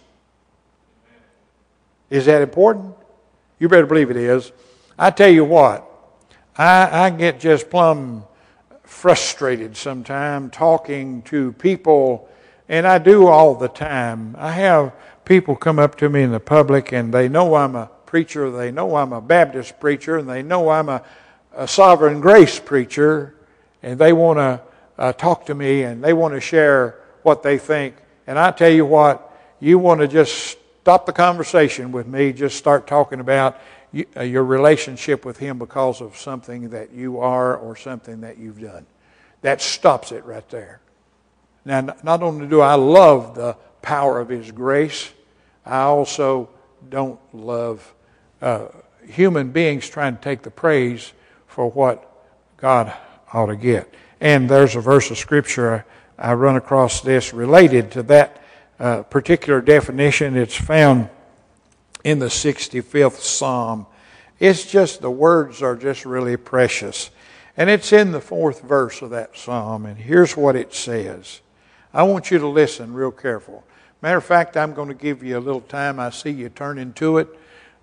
Is 2.09 2.27
that 2.27 2.43
important? 2.43 2.95
You 3.59 3.69
better 3.69 3.87
believe 3.87 4.11
it 4.11 4.17
is. 4.17 4.51
I 4.99 5.11
tell 5.11 5.31
you 5.31 5.45
what, 5.45 5.89
I, 6.57 7.07
I 7.07 7.11
get 7.11 7.41
just 7.41 7.69
plumb 7.69 8.25
frustrated 8.85 9.77
sometimes 9.77 10.53
talking 10.53 11.23
to 11.23 11.53
people, 11.53 12.29
and 12.69 12.87
I 12.87 12.99
do 12.99 13.27
all 13.27 13.55
the 13.55 13.69
time. 13.69 14.37
I 14.39 14.53
have 14.53 14.93
people 15.25 15.57
come 15.57 15.79
up 15.79 15.97
to 15.97 16.09
me 16.09 16.23
in 16.23 16.33
the 16.33 16.41
public 16.41 16.93
and 16.93 17.13
they 17.13 17.29
know 17.29 17.55
I'm 17.55 17.75
a 17.77 17.91
preacher, 18.15 18.49
they 18.49 18.71
know 18.71 18.95
I'm 18.95 19.13
a 19.13 19.21
Baptist 19.21 19.81
preacher, 19.81 20.19
and 20.19 20.29
they 20.29 20.41
know 20.41 20.69
I'm 20.69 20.89
a, 20.89 21.03
a 21.53 21.67
sovereign 21.67 22.21
grace 22.21 22.61
preacher, 22.61 23.35
and 23.83 23.99
they 23.99 24.13
want 24.13 24.39
to 24.39 24.61
uh, 24.97 25.13
talk 25.15 25.47
to 25.47 25.55
me 25.57 25.83
and 25.83 26.01
they 26.05 26.13
want 26.13 26.33
to 26.33 26.41
share 26.41 27.01
what 27.25 27.43
they 27.43 27.59
think. 27.59 27.97
And 28.29 28.39
I 28.39 28.53
tell 28.53 28.71
you 28.71 28.87
what, 28.87 29.37
you 29.59 29.81
want 29.81 30.01
to 30.01 30.07
just 30.07 30.57
stop 30.83 31.07
the 31.07 31.13
conversation 31.13 31.91
with 31.91 32.07
me, 32.07 32.33
just 32.33 32.57
start 32.57 32.87
talking 32.87 33.19
about 33.19 33.59
uh, 34.17 34.23
your 34.23 34.45
relationship 34.45 35.25
with 35.25 35.39
Him 35.39 35.59
because 35.59 36.01
of 36.01 36.17
something 36.17 36.71
that 36.71 36.93
you 36.93 37.19
are 37.19 37.57
or 37.57 37.75
something 37.75 38.21
that 38.21 38.39
you've 38.39 38.61
done. 38.61 38.87
That 39.43 39.61
stops 39.61 40.13
it 40.13 40.25
right 40.25 40.49
there. 40.51 40.79
Now, 41.65 41.97
not 42.05 42.23
only 42.23 42.47
do 42.47 42.61
I 42.61 42.75
love 42.75 43.35
the 43.35 43.57
power 43.83 44.21
of 44.21 44.29
His 44.29 44.53
grace, 44.53 45.11
I 45.67 45.81
also 45.81 46.51
don't 46.89 47.19
love 47.35 47.94
uh, 48.45 48.69
human 49.09 49.51
beings 49.51 49.89
trying 49.89 50.17
to 50.17 50.23
take 50.23 50.43
the 50.43 50.51
praise 50.51 51.15
for 51.47 51.71
what 51.71 52.11
God 52.59 52.93
ought 53.33 53.47
to 53.47 53.57
get. 53.57 53.93
And 54.21 54.51
there's 54.51 54.77
a 54.77 54.81
verse 54.81 55.11
of 55.11 55.17
Scripture 55.17 55.87
I 56.19 56.35
run 56.35 56.57
across 56.57 57.01
this 57.01 57.33
related 57.33 57.91
to 57.93 58.03
that 58.05 58.43
uh, 58.79 59.03
particular 59.05 59.63
definition. 59.63 60.37
It's 60.37 60.55
found 60.55 61.09
in 62.05 62.19
the 62.19 62.27
65th 62.27 63.21
Psalm. 63.21 63.87
It's 64.39 64.71
just, 64.71 65.01
the 65.01 65.11
words 65.11 65.63
are 65.63 65.75
just 65.75 66.05
really 66.05 66.37
precious. 66.37 67.11
And 67.57 67.71
it's 67.71 67.95
in 67.95 68.13
the 68.13 68.21
fourth 68.21 68.61
verse 68.61 69.01
of 69.01 69.11
that 69.11 69.39
psalm. 69.39 69.87
And 69.87 69.97
here's 69.97 70.37
what 70.37 70.55
it 70.55 70.75
says. 70.75 71.41
I 71.95 72.03
want 72.03 72.31
you 72.31 72.39
to 72.39 72.49
listen 72.49 72.93
real 72.93 73.13
careful. 73.13 73.65
Matter 74.03 74.19
of 74.19 74.25
fact, 74.25 74.57
I'm 74.59 74.75
going 74.75 74.89
to 74.89 74.95
give 74.95 75.23
you 75.23 75.39
a 75.39 75.41
little 75.41 75.63
time. 75.63 75.99
I 75.99 76.11
see 76.11 76.31
you 76.31 76.51
turning 76.51 76.93
to 76.95 77.19
it. 77.19 77.29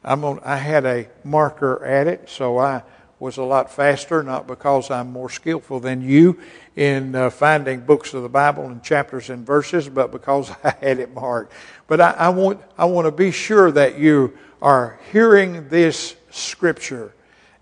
I'm 0.04 0.24
on, 0.24 0.40
I 0.44 0.58
had 0.58 0.86
a 0.86 1.08
marker 1.24 1.84
at 1.86 2.08
it, 2.08 2.30
so 2.30 2.58
I 2.58 2.84
was 3.20 3.38
a 3.38 3.44
lot 3.44 3.72
faster, 3.72 4.24
not 4.24 4.48
because 4.48 4.90
I'm 4.90 5.12
more 5.12 5.30
skillful 5.30 5.80
than 5.80 6.02
you 6.02 6.40
in 6.76 7.14
uh, 7.14 7.30
finding 7.30 7.82
books 7.82 8.16
of 8.16 8.24
the 8.24 8.30
Bible 8.30 8.66
and 8.66 8.82
chapters 8.82 9.30
and 9.30 9.46
verses, 9.46 9.88
but 9.88 10.12
because 10.12 10.52
I 10.64 10.74
had 10.82 11.00
it 11.00 11.14
marked. 11.14 11.54
But 11.88 12.02
I, 12.02 12.12
I, 12.12 12.30
want, 12.30 12.62
I 12.78 12.86
want 12.86 13.06
to 13.06 13.12
be 13.12 13.32
sure 13.32 13.72
that 13.72 14.00
you 14.00 14.38
are 14.62 15.00
hearing 15.12 15.70
this 15.70 16.16
scripture 16.32 17.14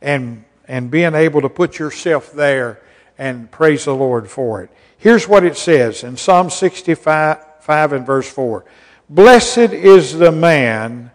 and, 0.01 0.45
and 0.67 0.89
being 0.89 1.15
able 1.15 1.41
to 1.41 1.49
put 1.49 1.77
yourself 1.77 2.31
there 2.31 2.81
and 3.17 3.51
praise 3.51 3.83
the 3.83 3.95
Lord 3.95 4.29
for 4.29 4.63
it. 4.63 4.69
Here's 4.97 5.27
what 5.27 5.43
it 5.43 5.57
says 5.57 6.03
in 6.03 6.15
Psalm 6.15 6.49
65 6.49 7.45
5 7.59 7.93
and 7.93 8.05
verse 8.05 8.29
4 8.29 8.65
Blessed 9.09 9.57
is 9.73 10.17
the 10.17 10.31
man 10.31 11.11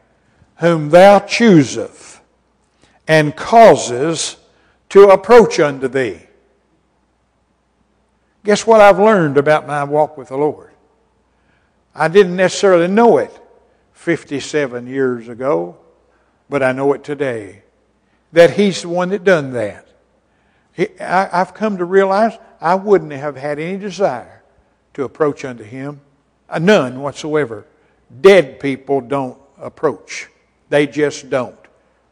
whom 0.57 0.90
thou 0.90 1.19
choosest 1.21 2.21
and 3.07 3.35
causes 3.37 4.37
to 4.90 5.09
approach 5.09 5.59
unto 5.61 5.88
thee. 5.88 6.21
Guess 8.45 8.67
what 8.67 8.81
I've 8.81 8.99
learned 8.99 9.38
about 9.38 9.67
my 9.67 9.85
walk 9.85 10.17
with 10.17 10.29
the 10.29 10.37
Lord? 10.37 10.71
I 11.95 12.09
didn't 12.09 12.37
necessarily 12.37 12.88
know 12.88 13.19
it 13.19 13.33
57 13.93 14.87
years 14.87 15.29
ago, 15.29 15.77
but 16.49 16.62
I 16.62 16.73
know 16.73 16.93
it 16.93 17.05
today. 17.05 17.62
That 18.33 18.51
He's 18.51 18.83
the 18.83 18.88
one 18.88 19.11
that 19.11 19.25
done 19.25 19.53
that. 19.53 19.88
He, 20.73 20.88
I, 21.01 21.40
I've 21.40 21.55
come 21.55 21.79
to 21.79 21.85
realize 21.85 22.37
I 22.61 22.75
wouldn't 22.75 23.12
have 23.12 23.37
had 23.37 23.59
any 23.59 23.79
desire 23.79 24.43
to 24.95 25.05
approach 25.05 25.45
unto 25.45 25.64
Him. 25.64 26.01
Uh, 26.49 26.59
none 26.59 27.01
whatsoever. 27.01 27.64
Dead 28.21 28.61
people 28.61 29.01
don't 29.01 29.38
approach. 29.59 30.29
They 30.75 30.89
just 30.89 31.31
don't. 31.31 31.57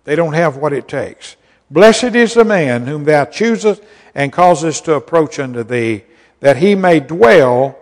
They 0.05 0.15
don't 0.15 0.35
have 0.35 0.57
what 0.57 0.73
it 0.73 0.87
takes. 0.87 1.35
Blessed 1.69 2.15
is 2.15 2.35
the 2.35 2.45
man 2.45 2.87
whom 2.87 3.03
thou 3.03 3.25
choosest 3.25 3.83
and 4.15 4.33
causest 4.33 4.85
to 4.85 4.95
approach 4.95 5.41
unto 5.41 5.65
thee, 5.65 6.05
that 6.39 6.59
he 6.59 6.77
may 6.77 7.01
dwell 7.01 7.77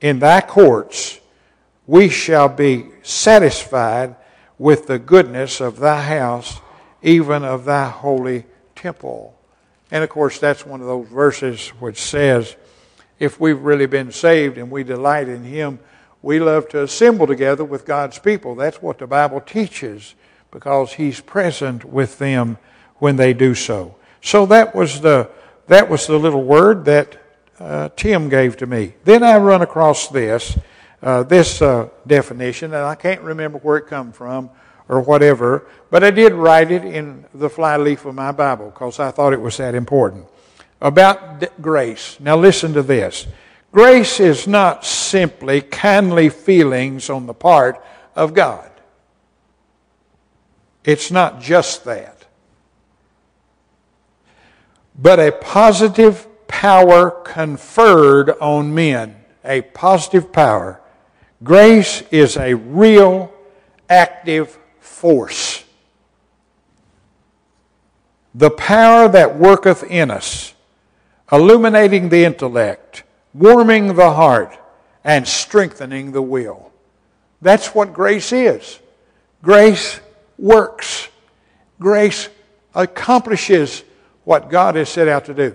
in 0.00 0.20
thy 0.20 0.40
courts. 0.40 1.20
We 1.86 2.08
shall 2.08 2.48
be 2.48 2.86
satisfied 3.02 4.16
with 4.56 4.86
the 4.86 4.98
goodness 4.98 5.60
of 5.60 5.78
thy 5.78 6.00
house, 6.00 6.58
even 7.02 7.44
of 7.44 7.66
thy 7.66 7.90
holy 7.90 8.46
temple. 8.74 9.38
And 9.90 10.02
of 10.02 10.08
course, 10.08 10.38
that's 10.38 10.64
one 10.64 10.80
of 10.80 10.86
those 10.86 11.08
verses 11.08 11.68
which 11.80 12.00
says, 12.00 12.56
if 13.18 13.38
we've 13.38 13.60
really 13.60 13.84
been 13.84 14.10
saved 14.10 14.56
and 14.56 14.70
we 14.70 14.84
delight 14.84 15.28
in 15.28 15.44
him, 15.44 15.80
we 16.24 16.40
love 16.40 16.66
to 16.70 16.82
assemble 16.82 17.26
together 17.26 17.64
with 17.64 17.84
God's 17.84 18.18
people. 18.18 18.54
That's 18.54 18.80
what 18.80 18.96
the 18.96 19.06
Bible 19.06 19.42
teaches 19.42 20.14
because 20.50 20.94
He's 20.94 21.20
present 21.20 21.84
with 21.84 22.18
them 22.18 22.56
when 22.96 23.16
they 23.16 23.34
do 23.34 23.54
so. 23.54 23.96
So 24.22 24.46
that 24.46 24.74
was 24.74 25.02
the, 25.02 25.28
that 25.66 25.90
was 25.90 26.06
the 26.06 26.18
little 26.18 26.42
word 26.42 26.86
that 26.86 27.18
uh, 27.60 27.90
Tim 27.94 28.30
gave 28.30 28.56
to 28.56 28.66
me. 28.66 28.94
Then 29.04 29.22
I 29.22 29.36
run 29.36 29.60
across 29.60 30.08
this, 30.08 30.56
uh, 31.02 31.24
this 31.24 31.60
uh, 31.60 31.90
definition, 32.06 32.72
and 32.72 32.84
I 32.84 32.94
can't 32.94 33.20
remember 33.20 33.58
where 33.58 33.76
it 33.76 33.86
come 33.86 34.10
from 34.10 34.48
or 34.88 35.02
whatever, 35.02 35.66
but 35.90 36.02
I 36.02 36.10
did 36.10 36.32
write 36.32 36.70
it 36.70 36.86
in 36.86 37.26
the 37.34 37.50
flyleaf 37.50 38.06
of 38.06 38.14
my 38.14 38.32
Bible 38.32 38.70
because 38.70 38.98
I 38.98 39.10
thought 39.10 39.34
it 39.34 39.40
was 39.42 39.58
that 39.58 39.74
important. 39.74 40.24
About 40.80 41.60
grace. 41.60 42.18
Now 42.18 42.38
listen 42.38 42.72
to 42.72 42.82
this. 42.82 43.26
Grace 43.74 44.20
is 44.20 44.46
not 44.46 44.84
simply 44.84 45.60
kindly 45.60 46.28
feelings 46.28 47.10
on 47.10 47.26
the 47.26 47.34
part 47.34 47.84
of 48.14 48.32
God. 48.32 48.70
It's 50.84 51.10
not 51.10 51.40
just 51.40 51.84
that. 51.84 52.24
But 54.96 55.18
a 55.18 55.32
positive 55.32 56.28
power 56.46 57.10
conferred 57.10 58.30
on 58.38 58.72
men. 58.72 59.16
A 59.44 59.62
positive 59.62 60.32
power. 60.32 60.80
Grace 61.42 62.04
is 62.12 62.36
a 62.36 62.54
real 62.54 63.34
active 63.90 64.56
force. 64.78 65.64
The 68.36 68.52
power 68.52 69.08
that 69.08 69.36
worketh 69.36 69.82
in 69.82 70.12
us, 70.12 70.54
illuminating 71.32 72.10
the 72.10 72.24
intellect, 72.24 73.02
warming 73.34 73.94
the 73.94 74.12
heart, 74.12 74.56
and 75.04 75.28
strengthening 75.28 76.12
the 76.12 76.22
will. 76.22 76.72
That's 77.42 77.74
what 77.74 77.92
grace 77.92 78.32
is. 78.32 78.80
Grace 79.42 80.00
works. 80.38 81.08
Grace 81.78 82.30
accomplishes 82.74 83.84
what 84.24 84.48
God 84.48 84.76
has 84.76 84.88
set 84.88 85.08
out 85.08 85.26
to 85.26 85.34
do. 85.34 85.54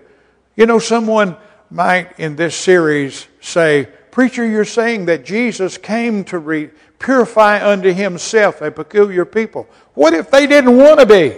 You 0.56 0.68
know, 0.68 0.78
someone 0.78 1.36
might 1.72 2.20
in 2.20 2.36
this 2.36 2.56
series 2.56 3.28
say, 3.42 3.88
Preacher, 4.12 4.46
you're 4.46 4.65
saying 4.65 5.06
that 5.06 5.26
Jesus 5.26 5.78
came 5.78 6.24
to 6.26 6.38
re- 6.38 6.70
purify 7.00 7.68
unto 7.68 7.94
himself 7.94 8.62
a 8.62 8.70
peculiar 8.70 9.26
people. 9.26 9.68
What 9.94 10.13
if 10.13 10.30
they 10.30 10.46
didn't 10.46 10.78
want 10.78 11.00
to 11.00 11.06
be? 11.06 11.38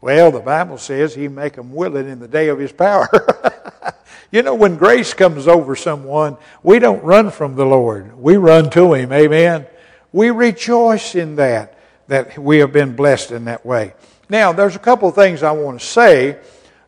Well, 0.00 0.30
the 0.30 0.40
Bible 0.40 0.76
says 0.76 1.14
he 1.14 1.28
make 1.28 1.54
them 1.54 1.72
willing 1.72 2.08
in 2.08 2.18
the 2.18 2.28
day 2.28 2.48
of 2.48 2.58
his 2.58 2.72
power. 2.72 3.08
You 4.30 4.42
know, 4.42 4.56
when 4.56 4.74
grace 4.74 5.14
comes 5.14 5.46
over 5.46 5.76
someone, 5.76 6.38
we 6.64 6.80
don't 6.80 7.04
run 7.04 7.30
from 7.30 7.54
the 7.54 7.64
Lord. 7.64 8.18
We 8.18 8.36
run 8.36 8.68
to 8.70 8.94
Him. 8.94 9.12
Amen. 9.12 9.64
We 10.10 10.30
rejoice 10.30 11.14
in 11.14 11.36
that, 11.36 11.78
that 12.08 12.36
we 12.36 12.58
have 12.58 12.72
been 12.72 12.96
blessed 12.96 13.30
in 13.30 13.44
that 13.44 13.64
way. 13.64 13.94
Now, 14.28 14.52
there's 14.52 14.74
a 14.74 14.80
couple 14.80 15.08
of 15.08 15.14
things 15.14 15.44
I 15.44 15.52
want 15.52 15.78
to 15.78 15.86
say 15.86 16.38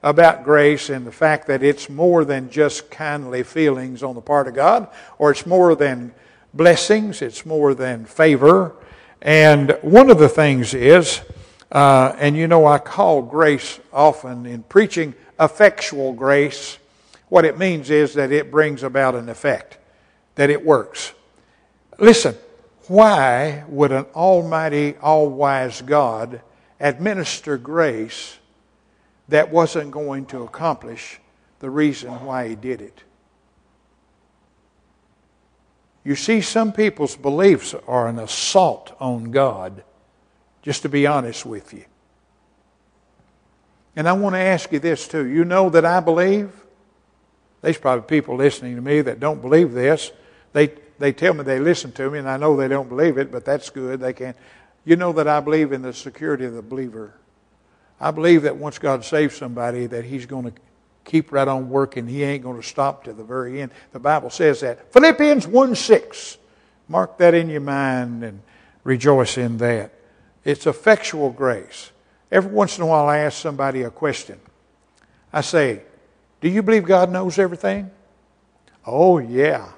about 0.03 0.43
grace 0.43 0.91
and 0.91 1.07
the 1.07 1.13
fact 1.13 1.47
that 1.47 1.63
it's 1.63 1.89
more 1.89 2.25
than 2.25 2.51
just 2.51 2.91
kindly 2.91 3.45
feelings 3.45 4.03
on 4.03 4.17
the 4.17 4.21
part 4.21 4.49
of 4.49 4.55
God, 4.55 4.89
or 5.19 5.31
it's 5.31 5.47
more 5.47 5.77
than 5.77 6.13
blessings, 6.53 7.23
it's 7.23 7.47
more 7.47 7.75
than 7.75 8.05
favor. 8.07 8.75
And 9.23 9.79
one 9.83 10.11
of 10.11 10.19
the 10.19 10.29
things 10.29 10.75
is, 10.75 11.21
uh, 11.71 12.15
and 12.19 12.37
you 12.37 12.49
know, 12.49 12.67
I 12.67 12.79
call 12.79 13.23
grace 13.23 13.79
often 13.93 14.47
in 14.47 14.63
preaching 14.65 15.15
effectual 15.39 16.13
grace. 16.13 16.79
What 17.29 17.45
it 17.45 17.59
means 17.59 17.91
is 17.91 18.15
that 18.15 18.31
it 18.33 18.51
brings 18.51 18.83
about 18.83 19.15
an 19.15 19.29
effect, 19.29 19.79
that 20.37 20.51
it 20.51 20.65
works. 20.65 21.13
Listen, 21.99 22.37
why 22.89 23.65
would 23.69 23.91
an 23.91 24.05
almighty, 24.15 24.97
all 25.03 25.29
wise 25.29 25.83
God 25.83 26.41
administer 26.79 27.57
grace 27.57 28.39
that 29.29 29.51
wasn't 29.51 29.91
going 29.91 30.27
to 30.27 30.43
accomplish 30.43 31.19
the 31.59 31.71
reason 31.71 32.11
why 32.25 32.49
he 32.49 32.55
did 32.55 32.81
it? 32.81 33.03
You 36.05 36.15
see, 36.15 36.41
some 36.41 36.73
people's 36.73 37.17
beliefs 37.17 37.75
are 37.89 38.07
an 38.07 38.21
assault 38.21 38.95
on 39.01 39.33
God, 39.33 39.83
just 40.63 40.83
to 40.83 40.89
be 40.89 41.05
honest 41.09 41.45
with 41.45 41.75
you. 41.75 41.85
And 43.97 44.09
I 44.09 44.13
want 44.13 44.35
to 44.35 44.39
ask 44.39 44.71
you 44.71 44.79
this 44.79 45.09
too. 45.09 45.27
You 45.27 45.45
know 45.45 45.69
that 45.71 45.85
I 45.85 45.99
believe? 45.99 46.53
There's 47.67 47.79
probably 47.79 48.07
people 48.07 48.37
listening 48.37 48.77
to 48.77 48.81
me 48.81 49.01
that 49.01 49.19
don't 49.19 49.43
believe 49.43 49.73
this. 49.73 50.13
They, 50.53 50.69
they 51.01 51.13
tell 51.13 51.35
me 51.35 51.43
they 51.43 51.59
listen 51.59 51.91
to 51.95 52.09
me, 52.09 52.21
and 52.21 52.31
I 52.31 52.37
know 52.37 52.55
they 52.55 52.69
don't 52.69 52.89
believe 52.89 53.19
it, 53.19 53.33
but 53.33 53.45
that's 53.45 53.71
good. 53.71 53.99
They 53.99 54.13
can. 54.13 54.37
You 54.85 54.95
know 54.95 55.13
that 55.15 55.27
I 55.27 55.41
believe 55.41 55.73
in 55.73 55.83
the 55.83 55.93
security 55.93 56.45
of 56.45 56.55
the 56.55 56.63
believer. 56.63 57.15
I 58.01 58.13
believe 58.13 58.43
that 58.43 58.57
once 58.57 58.79
God 58.79 59.05
saves 59.05 59.35
somebody, 59.35 59.87
that 59.87 60.05
He's 60.05 60.27
going 60.27 60.45
to 60.45 60.53
keep 61.05 61.33
right 61.33 61.49
on 61.49 61.69
working. 61.69 62.07
He 62.07 62.23
ain't 62.23 62.45
going 62.45 62.63
to 62.63 62.65
stop 62.65 63.03
to 63.03 63.13
the 63.13 63.25
very 63.25 63.61
end. 63.61 63.73
The 63.91 63.99
Bible 63.99 64.31
says 64.31 64.61
that. 64.61 64.93
Philippians 64.93 65.49
1 65.49 65.75
6. 65.75 66.39
Mark 66.87 67.19
that 67.19 67.35
in 67.35 67.51
your 67.51 67.63
mind 67.63 68.23
and 68.23 68.43
rejoice 68.85 69.39
in 69.39 69.57
that. 69.57 69.91
It's 70.45 70.69
effectual 70.69 71.31
grace. 71.31 71.91
Every 72.31 72.53
once 72.53 72.79
in 72.79 72.85
a 72.85 72.87
while, 72.87 73.09
I 73.09 73.19
ask 73.19 73.43
somebody 73.43 73.83
a 73.83 73.91
question. 73.91 74.39
I 75.33 75.41
say, 75.41 75.83
Do 76.41 76.49
you 76.49 76.63
believe 76.63 76.85
God 76.85 77.11
knows 77.11 77.39
everything? 77.39 77.91
Oh, 78.85 79.19
yeah. 79.19 79.71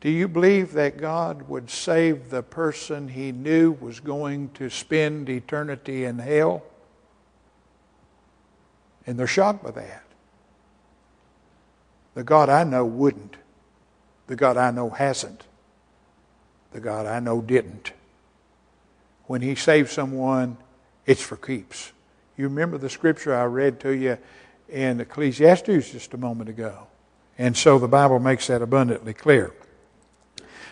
Do 0.00 0.10
you 0.10 0.28
believe 0.28 0.72
that 0.72 0.98
God 0.98 1.48
would 1.48 1.70
save 1.70 2.28
the 2.28 2.42
person 2.42 3.08
he 3.08 3.32
knew 3.32 3.72
was 3.72 4.00
going 4.00 4.50
to 4.50 4.68
spend 4.68 5.30
eternity 5.30 6.04
in 6.04 6.18
hell? 6.18 6.62
And 9.06 9.18
they're 9.18 9.26
shocked 9.26 9.62
by 9.62 9.70
that. 9.72 10.04
The 12.14 12.22
God 12.22 12.48
I 12.48 12.64
know 12.64 12.84
wouldn't. 12.84 13.36
The 14.26 14.36
God 14.36 14.56
I 14.56 14.70
know 14.70 14.90
hasn't. 14.90 15.44
The 16.72 16.80
God 16.80 17.06
I 17.06 17.20
know 17.20 17.40
didn't. 17.40 17.92
When 19.26 19.42
He 19.42 19.54
saves 19.54 19.92
someone, 19.92 20.56
it's 21.06 21.22
for 21.22 21.36
keeps. 21.36 21.92
You 22.36 22.44
remember 22.44 22.78
the 22.78 22.90
scripture 22.90 23.34
I 23.34 23.44
read 23.44 23.80
to 23.80 23.90
you 23.90 24.18
in 24.68 25.00
Ecclesiastes 25.00 25.90
just 25.90 26.14
a 26.14 26.16
moment 26.16 26.48
ago. 26.48 26.86
And 27.38 27.56
so 27.56 27.78
the 27.78 27.88
Bible 27.88 28.18
makes 28.18 28.46
that 28.46 28.62
abundantly 28.62 29.14
clear. 29.14 29.52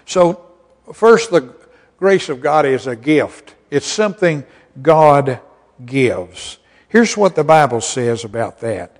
So, 0.06 0.44
first, 0.92 1.30
the 1.30 1.54
grace 1.98 2.28
of 2.28 2.40
God 2.40 2.66
is 2.66 2.86
a 2.86 2.96
gift, 2.96 3.54
it's 3.70 3.86
something 3.86 4.44
God 4.80 5.40
gives. 5.84 6.58
Here's 6.88 7.16
what 7.16 7.34
the 7.34 7.44
Bible 7.44 7.80
says 7.80 8.24
about 8.24 8.60
that. 8.60 8.98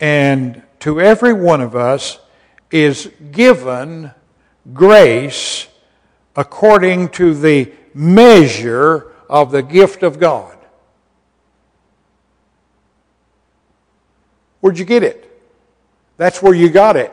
And 0.00 0.62
to 0.80 1.00
every 1.00 1.34
one 1.34 1.60
of 1.60 1.76
us 1.76 2.18
is 2.70 3.10
given 3.30 4.12
grace 4.72 5.68
according 6.36 7.10
to 7.10 7.34
the 7.34 7.72
measure 7.92 9.12
of 9.28 9.50
the 9.50 9.62
gift 9.62 10.02
of 10.02 10.18
God. 10.18 10.56
Where'd 14.60 14.78
you 14.78 14.84
get 14.84 15.02
it? 15.02 15.26
That's 16.16 16.42
where 16.42 16.54
you 16.54 16.68
got 16.68 16.96
it. 16.96 17.12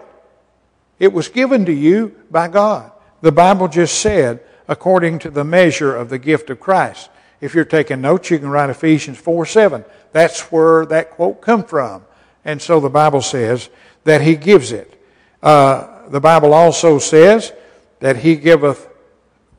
It 0.99 1.13
was 1.13 1.29
given 1.29 1.65
to 1.65 1.73
you 1.73 2.15
by 2.29 2.47
God. 2.47 2.91
The 3.21 3.31
Bible 3.31 3.67
just 3.67 4.01
said, 4.01 4.41
according 4.67 5.19
to 5.19 5.29
the 5.29 5.43
measure 5.43 5.95
of 5.95 6.09
the 6.09 6.19
gift 6.19 6.49
of 6.49 6.59
Christ. 6.59 7.09
If 7.39 7.53
you're 7.53 7.65
taking 7.65 8.01
notes, 8.01 8.29
you 8.31 8.39
can 8.39 8.49
write 8.49 8.69
Ephesians 8.69 9.17
4 9.17 9.45
7. 9.45 9.85
That's 10.11 10.51
where 10.51 10.85
that 10.87 11.11
quote 11.11 11.41
come 11.41 11.63
from. 11.63 12.03
And 12.43 12.61
so 12.61 12.79
the 12.79 12.89
Bible 12.89 13.21
says 13.21 13.69
that 14.03 14.21
He 14.21 14.35
gives 14.35 14.71
it. 14.71 15.01
Uh, 15.41 16.09
the 16.09 16.19
Bible 16.19 16.53
also 16.53 16.99
says 16.99 17.53
that 17.99 18.17
He 18.17 18.35
giveth 18.35 18.87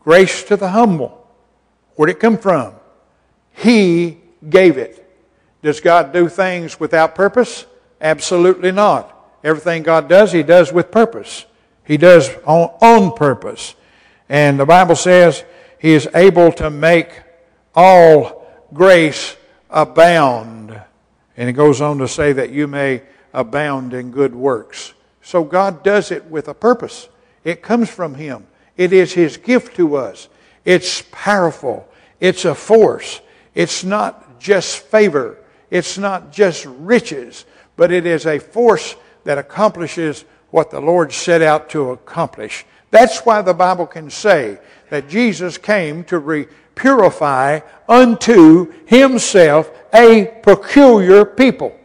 grace 0.00 0.42
to 0.44 0.56
the 0.56 0.68
humble. 0.68 1.26
Where'd 1.94 2.10
it 2.10 2.20
come 2.20 2.38
from? 2.38 2.74
He 3.52 4.18
gave 4.48 4.78
it. 4.78 5.04
Does 5.62 5.80
God 5.80 6.12
do 6.12 6.28
things 6.28 6.78
without 6.78 7.14
purpose? 7.14 7.66
Absolutely 8.00 8.72
not. 8.72 9.14
Everything 9.42 9.82
God 9.82 10.08
does, 10.08 10.32
He 10.32 10.42
does 10.42 10.72
with 10.72 10.90
purpose. 10.90 11.46
He 11.84 11.96
does 11.96 12.28
on, 12.44 12.70
on 12.80 13.16
purpose. 13.16 13.74
And 14.28 14.58
the 14.58 14.66
Bible 14.66 14.96
says 14.96 15.44
He 15.78 15.92
is 15.92 16.08
able 16.14 16.52
to 16.52 16.70
make 16.70 17.22
all 17.74 18.46
grace 18.72 19.36
abound. 19.70 20.80
And 21.36 21.48
it 21.48 21.52
goes 21.52 21.80
on 21.80 21.98
to 21.98 22.08
say 22.08 22.32
that 22.32 22.50
you 22.50 22.66
may 22.66 23.02
abound 23.32 23.94
in 23.94 24.10
good 24.10 24.34
works. 24.34 24.94
So 25.22 25.44
God 25.44 25.82
does 25.82 26.10
it 26.10 26.24
with 26.26 26.48
a 26.48 26.54
purpose. 26.54 27.08
It 27.44 27.62
comes 27.62 27.88
from 27.88 28.14
Him. 28.14 28.46
It 28.76 28.92
is 28.92 29.12
His 29.12 29.36
gift 29.36 29.76
to 29.76 29.96
us. 29.96 30.28
It's 30.64 31.02
powerful. 31.12 31.88
It's 32.20 32.44
a 32.44 32.54
force. 32.54 33.20
It's 33.54 33.84
not 33.84 34.40
just 34.40 34.78
favor. 34.78 35.38
It's 35.70 35.98
not 35.98 36.32
just 36.32 36.64
riches, 36.66 37.44
but 37.78 37.92
it 37.92 38.04
is 38.04 38.26
a 38.26 38.40
force 38.40 38.96
that 39.24 39.38
accomplishes 39.38 40.26
what 40.50 40.70
the 40.70 40.80
Lord 40.80 41.12
set 41.12 41.40
out 41.40 41.70
to 41.70 41.92
accomplish. 41.92 42.66
That's 42.90 43.20
why 43.20 43.40
the 43.40 43.54
Bible 43.54 43.86
can 43.86 44.10
say 44.10 44.58
that 44.90 45.08
Jesus 45.08 45.56
came 45.56 46.02
to 46.04 46.18
re- 46.18 46.48
purify 46.74 47.60
unto 47.88 48.72
himself 48.86 49.70
a 49.94 50.26
peculiar 50.42 51.24
people. 51.24 51.78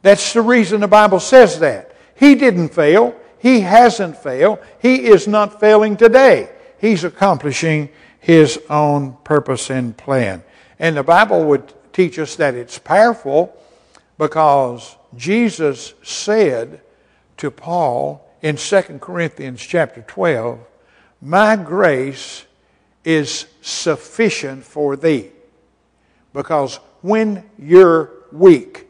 That's 0.00 0.32
the 0.32 0.42
reason 0.42 0.80
the 0.80 0.88
Bible 0.88 1.20
says 1.20 1.58
that. 1.60 1.94
He 2.14 2.34
didn't 2.34 2.70
fail. 2.70 3.14
He 3.38 3.60
hasn't 3.60 4.16
failed. 4.16 4.60
He 4.80 5.04
is 5.06 5.28
not 5.28 5.60
failing 5.60 5.96
today. 5.96 6.48
He's 6.80 7.04
accomplishing 7.04 7.90
his 8.18 8.58
own 8.70 9.18
purpose 9.24 9.68
and 9.68 9.94
plan. 9.94 10.42
And 10.78 10.96
the 10.96 11.02
Bible 11.02 11.44
would 11.44 11.70
teach 11.92 12.18
us 12.18 12.36
that 12.36 12.54
it's 12.54 12.78
powerful 12.78 13.54
because 14.22 14.96
Jesus 15.16 15.94
said 16.04 16.80
to 17.38 17.50
Paul 17.50 18.24
in 18.40 18.54
2 18.54 18.82
Corinthians 19.00 19.60
chapter 19.60 20.02
12, 20.02 20.60
My 21.20 21.56
grace 21.56 22.44
is 23.02 23.46
sufficient 23.62 24.62
for 24.62 24.94
thee. 24.94 25.30
Because 26.32 26.76
when 27.00 27.50
you're 27.58 28.12
weak, 28.30 28.86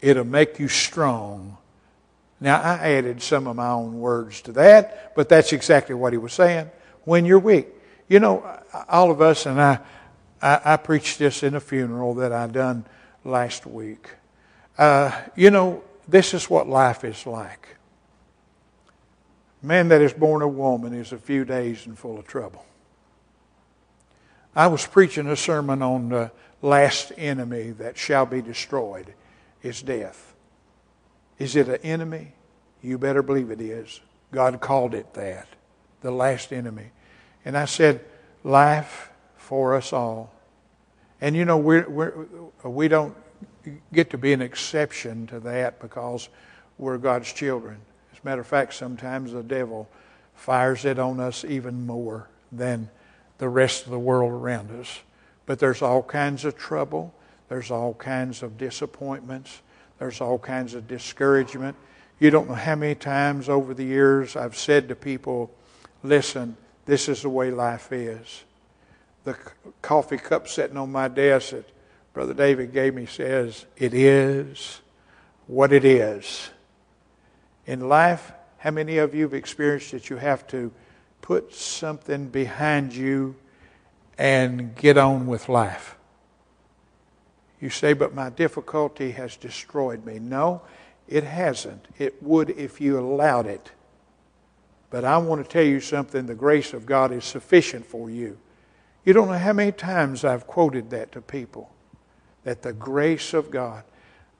it'll 0.00 0.24
make 0.24 0.58
you 0.58 0.66
strong. 0.66 1.58
Now, 2.40 2.60
I 2.60 2.94
added 2.94 3.22
some 3.22 3.46
of 3.46 3.54
my 3.54 3.68
own 3.68 4.00
words 4.00 4.42
to 4.42 4.52
that, 4.54 5.14
but 5.14 5.28
that's 5.28 5.52
exactly 5.52 5.94
what 5.94 6.12
he 6.12 6.16
was 6.16 6.32
saying. 6.32 6.68
When 7.04 7.24
you're 7.24 7.38
weak. 7.38 7.68
You 8.08 8.18
know, 8.18 8.44
all 8.88 9.12
of 9.12 9.22
us, 9.22 9.46
and 9.46 9.60
I, 9.62 9.78
I, 10.42 10.60
I 10.64 10.76
preached 10.76 11.20
this 11.20 11.44
in 11.44 11.54
a 11.54 11.60
funeral 11.60 12.14
that 12.14 12.32
I 12.32 12.48
done 12.48 12.84
last 13.24 13.66
week. 13.66 14.10
Uh, 14.78 15.12
you 15.36 15.50
know, 15.50 15.82
this 16.08 16.34
is 16.34 16.48
what 16.50 16.68
life 16.68 17.04
is 17.04 17.26
like. 17.26 17.76
Man 19.62 19.88
that 19.88 20.00
is 20.00 20.12
born 20.12 20.42
a 20.42 20.48
woman 20.48 20.92
is 20.92 21.12
a 21.12 21.18
few 21.18 21.44
days 21.44 21.86
and 21.86 21.96
full 21.96 22.18
of 22.18 22.26
trouble. 22.26 22.64
I 24.54 24.66
was 24.66 24.86
preaching 24.86 25.28
a 25.28 25.36
sermon 25.36 25.82
on 25.82 26.08
the 26.08 26.32
last 26.60 27.12
enemy 27.16 27.70
that 27.70 27.96
shall 27.96 28.26
be 28.26 28.42
destroyed 28.42 29.14
is 29.62 29.80
death. 29.82 30.34
Is 31.38 31.56
it 31.56 31.68
an 31.68 31.78
enemy? 31.82 32.34
You 32.82 32.98
better 32.98 33.22
believe 33.22 33.50
it 33.50 33.60
is. 33.60 34.00
God 34.32 34.60
called 34.60 34.94
it 34.94 35.14
that, 35.14 35.46
the 36.00 36.10
last 36.10 36.52
enemy. 36.52 36.90
And 37.44 37.56
I 37.56 37.66
said, 37.66 38.04
life 38.42 39.10
for 39.36 39.74
us 39.74 39.92
all. 39.92 40.31
And 41.22 41.36
you 41.36 41.44
know, 41.44 41.56
we're, 41.56 41.88
we're, 41.88 42.26
we 42.64 42.88
don't 42.88 43.14
get 43.92 44.10
to 44.10 44.18
be 44.18 44.32
an 44.32 44.42
exception 44.42 45.28
to 45.28 45.38
that 45.40 45.80
because 45.80 46.28
we're 46.78 46.98
God's 46.98 47.32
children. 47.32 47.78
As 48.12 48.18
a 48.18 48.26
matter 48.26 48.40
of 48.40 48.46
fact, 48.48 48.74
sometimes 48.74 49.32
the 49.32 49.44
devil 49.44 49.88
fires 50.34 50.84
it 50.84 50.98
on 50.98 51.20
us 51.20 51.44
even 51.44 51.86
more 51.86 52.28
than 52.50 52.90
the 53.38 53.48
rest 53.48 53.84
of 53.84 53.92
the 53.92 54.00
world 54.00 54.32
around 54.32 54.72
us. 54.72 54.98
But 55.46 55.60
there's 55.60 55.80
all 55.80 56.02
kinds 56.02 56.44
of 56.44 56.56
trouble, 56.56 57.14
there's 57.48 57.70
all 57.70 57.94
kinds 57.94 58.42
of 58.42 58.58
disappointments, 58.58 59.62
there's 60.00 60.20
all 60.20 60.40
kinds 60.40 60.74
of 60.74 60.88
discouragement. 60.88 61.76
You 62.18 62.30
don't 62.30 62.48
know 62.48 62.56
how 62.56 62.74
many 62.74 62.96
times 62.96 63.48
over 63.48 63.74
the 63.74 63.84
years 63.84 64.34
I've 64.34 64.56
said 64.56 64.88
to 64.88 64.96
people, 64.96 65.54
listen, 66.02 66.56
this 66.84 67.08
is 67.08 67.22
the 67.22 67.28
way 67.28 67.52
life 67.52 67.92
is. 67.92 68.42
The 69.24 69.36
coffee 69.82 70.16
cup 70.16 70.48
sitting 70.48 70.76
on 70.76 70.90
my 70.90 71.08
desk 71.08 71.50
that 71.50 71.68
Brother 72.12 72.34
David 72.34 72.72
gave 72.72 72.94
me 72.94 73.06
says, 73.06 73.66
It 73.76 73.94
is 73.94 74.80
what 75.46 75.72
it 75.72 75.84
is. 75.84 76.50
In 77.66 77.88
life, 77.88 78.32
how 78.58 78.70
many 78.70 78.98
of 78.98 79.14
you 79.14 79.24
have 79.24 79.34
experienced 79.34 79.92
that 79.92 80.10
you 80.10 80.16
have 80.16 80.46
to 80.48 80.72
put 81.20 81.54
something 81.54 82.28
behind 82.28 82.94
you 82.94 83.36
and 84.18 84.74
get 84.74 84.98
on 84.98 85.26
with 85.26 85.48
life? 85.48 85.96
You 87.60 87.70
say, 87.70 87.92
but 87.92 88.12
my 88.12 88.28
difficulty 88.28 89.12
has 89.12 89.36
destroyed 89.36 90.04
me. 90.04 90.18
No, 90.18 90.62
it 91.08 91.22
hasn't. 91.22 91.86
It 91.96 92.20
would 92.20 92.50
if 92.50 92.80
you 92.80 92.98
allowed 92.98 93.46
it. 93.46 93.70
But 94.90 95.04
I 95.04 95.16
want 95.18 95.44
to 95.44 95.48
tell 95.48 95.62
you 95.62 95.80
something 95.80 96.26
the 96.26 96.34
grace 96.34 96.72
of 96.72 96.86
God 96.86 97.12
is 97.12 97.24
sufficient 97.24 97.86
for 97.86 98.10
you. 98.10 98.36
You 99.04 99.12
don't 99.12 99.28
know 99.28 99.38
how 99.38 99.52
many 99.52 99.72
times 99.72 100.24
I've 100.24 100.46
quoted 100.46 100.90
that 100.90 101.12
to 101.12 101.20
people 101.20 101.70
that 102.44 102.62
the 102.62 102.72
grace 102.72 103.34
of 103.34 103.50
God. 103.50 103.84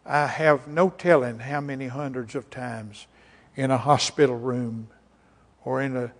I 0.05 0.27
have 0.27 0.67
no 0.67 0.91
telling 0.91 1.39
how 1.39 1.61
many 1.61 1.87
hundreds 1.87 2.35
of 2.35 2.51
times 2.51 3.07
in 3.55 3.71
a 3.71 3.79
hospital 3.79 4.37
room 4.37 4.89
or 5.65 5.81
in 5.81 5.97
a, 5.97 6.13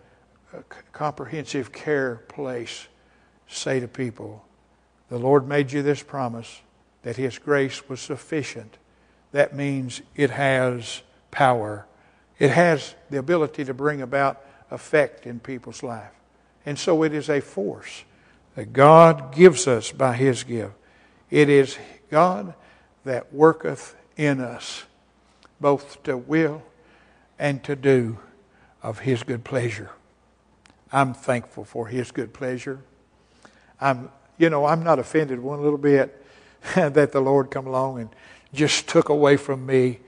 a 0.57 0.63
comprehensive 0.93 1.73
care 1.73 2.17
place 2.29 2.87
say 3.49 3.81
to 3.81 3.89
people, 3.89 4.45
The 5.09 5.19
Lord 5.19 5.49
made 5.49 5.73
you 5.73 5.83
this 5.83 6.03
promise 6.03 6.61
that 7.03 7.17
His 7.17 7.39
grace 7.39 7.89
was 7.89 8.01
sufficient. 8.01 8.79
That 9.33 9.55
means 9.55 10.03
it 10.15 10.31
has 10.31 11.03
power. 11.31 11.87
It 12.39 12.51
has 12.51 12.95
the 13.11 13.19
ability 13.19 13.65
to 13.65 13.75
bring 13.75 14.01
about 14.03 14.45
effect 14.71 15.27
in 15.27 15.41
people's 15.41 15.83
life. 15.83 16.13
And 16.65 16.79
so 16.79 17.03
it 17.03 17.13
is 17.13 17.29
a 17.29 17.41
force 17.41 18.05
that 18.55 18.73
God 18.73 19.35
gives 19.35 19.67
us 19.67 19.93
by 19.93 20.17
His 20.17 20.45
gift. 20.45 20.73
It 21.31 21.49
is 21.49 21.79
God 22.11 22.55
that 23.05 23.33
worketh 23.33 23.97
in 24.17 24.41
us, 24.41 24.85
both 25.61 26.03
to 26.05 26.17
will 26.17 26.63
and 27.39 27.63
to 27.65 27.75
do 27.75 28.19
of 28.83 29.01
His 29.01 29.23
good 29.23 29.45
pleasure. 29.45 29.91
I'm 30.93 31.15
thankful 31.15 31.65
for 31.65 31.89
His 31.89 32.11
good 32.11 32.33
pleasure. 32.33 32.81
I'm, 33.81 34.11
you 34.39 34.51
know, 34.51 34.67
I'm 34.67 34.85
not 34.85 34.99
offended 34.99 35.41
one 35.41 35.63
little 35.63 35.79
bit 35.79 36.25
that 36.75 37.13
the 37.13 37.21
Lord 37.21 37.51
come 37.51 37.67
along 37.67 38.01
and 38.01 38.11
just 38.53 38.89
took 38.89 39.09
away 39.09 39.37
from 39.37 39.65
me 39.65 40.01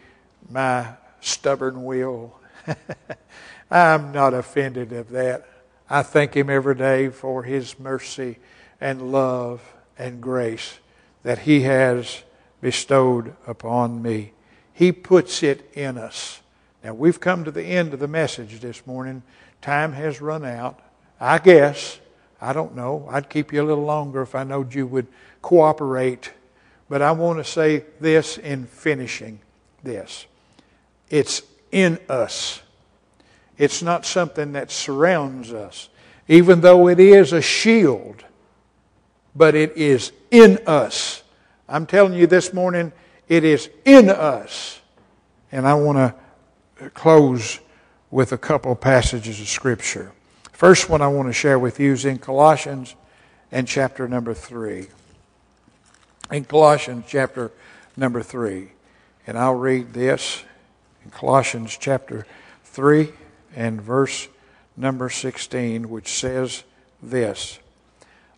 my 0.50 0.88
stubborn 1.20 1.84
will. 1.84 2.38
I'm 3.70 4.12
not 4.12 4.34
offended 4.34 4.92
of 4.92 5.10
that. 5.10 5.48
I 5.88 6.02
thank 6.02 6.34
Him 6.34 6.50
every 6.50 6.74
day 6.74 7.08
for 7.08 7.42
His 7.42 7.78
mercy 7.78 8.38
and 8.80 9.12
love 9.12 9.60
and 9.98 10.20
grace 10.20 10.78
that 11.22 11.40
He 11.40 11.62
has 11.62 12.22
bestowed 12.60 13.34
upon 13.46 14.02
me. 14.02 14.32
He 14.72 14.92
puts 14.92 15.42
it 15.42 15.70
in 15.74 15.98
us. 15.98 16.40
Now, 16.82 16.94
we've 16.94 17.20
come 17.20 17.44
to 17.44 17.50
the 17.50 17.64
end 17.64 17.94
of 17.94 18.00
the 18.00 18.08
message 18.08 18.60
this 18.60 18.86
morning. 18.86 19.22
Time 19.62 19.92
has 19.92 20.20
run 20.20 20.44
out. 20.44 20.80
I 21.20 21.38
guess. 21.38 21.98
I 22.40 22.52
don't 22.52 22.74
know. 22.74 23.06
I'd 23.10 23.30
keep 23.30 23.52
you 23.52 23.62
a 23.62 23.64
little 23.64 23.84
longer 23.84 24.22
if 24.22 24.34
I 24.34 24.44
knowed 24.44 24.74
you 24.74 24.86
would 24.86 25.06
cooperate 25.40 26.32
but 26.88 27.02
I 27.02 27.12
want 27.12 27.38
to 27.38 27.44
say 27.44 27.84
this 28.00 28.38
in 28.38 28.66
finishing 28.66 29.40
this 29.82 30.26
it's 31.10 31.42
in 31.70 31.98
us, 32.08 32.62
it's 33.58 33.82
not 33.82 34.04
something 34.04 34.52
that 34.52 34.70
surrounds 34.70 35.52
us, 35.52 35.88
even 36.28 36.60
though 36.60 36.88
it 36.88 36.98
is 36.98 37.32
a 37.32 37.42
shield, 37.42 38.24
but 39.34 39.54
it 39.54 39.76
is 39.76 40.12
in 40.30 40.58
us. 40.66 41.22
I'm 41.68 41.86
telling 41.86 42.14
you 42.14 42.26
this 42.26 42.52
morning, 42.52 42.92
it 43.28 43.44
is 43.44 43.70
in 43.84 44.08
us. 44.10 44.80
And 45.52 45.66
I 45.66 45.74
want 45.74 46.14
to 46.78 46.90
close 46.90 47.60
with 48.10 48.32
a 48.32 48.38
couple 48.38 48.72
of 48.72 48.80
passages 48.80 49.40
of 49.40 49.48
Scripture. 49.48 50.12
First 50.52 50.88
one 50.88 51.02
I 51.02 51.08
want 51.08 51.28
to 51.28 51.32
share 51.32 51.58
with 51.58 51.80
you 51.80 51.92
is 51.92 52.04
in 52.04 52.18
Colossians 52.18 52.94
and 53.50 53.66
chapter 53.66 54.08
number 54.08 54.34
3 54.34 54.88
in 56.30 56.44
Colossians 56.44 57.04
chapter 57.06 57.52
number 57.96 58.22
3. 58.22 58.68
And 59.26 59.38
I'll 59.38 59.54
read 59.54 59.92
this 59.92 60.44
in 61.04 61.10
Colossians 61.10 61.76
chapter 61.78 62.26
3 62.64 63.12
and 63.54 63.80
verse 63.80 64.28
number 64.76 65.08
16, 65.08 65.88
which 65.88 66.08
says 66.08 66.64
this 67.02 67.58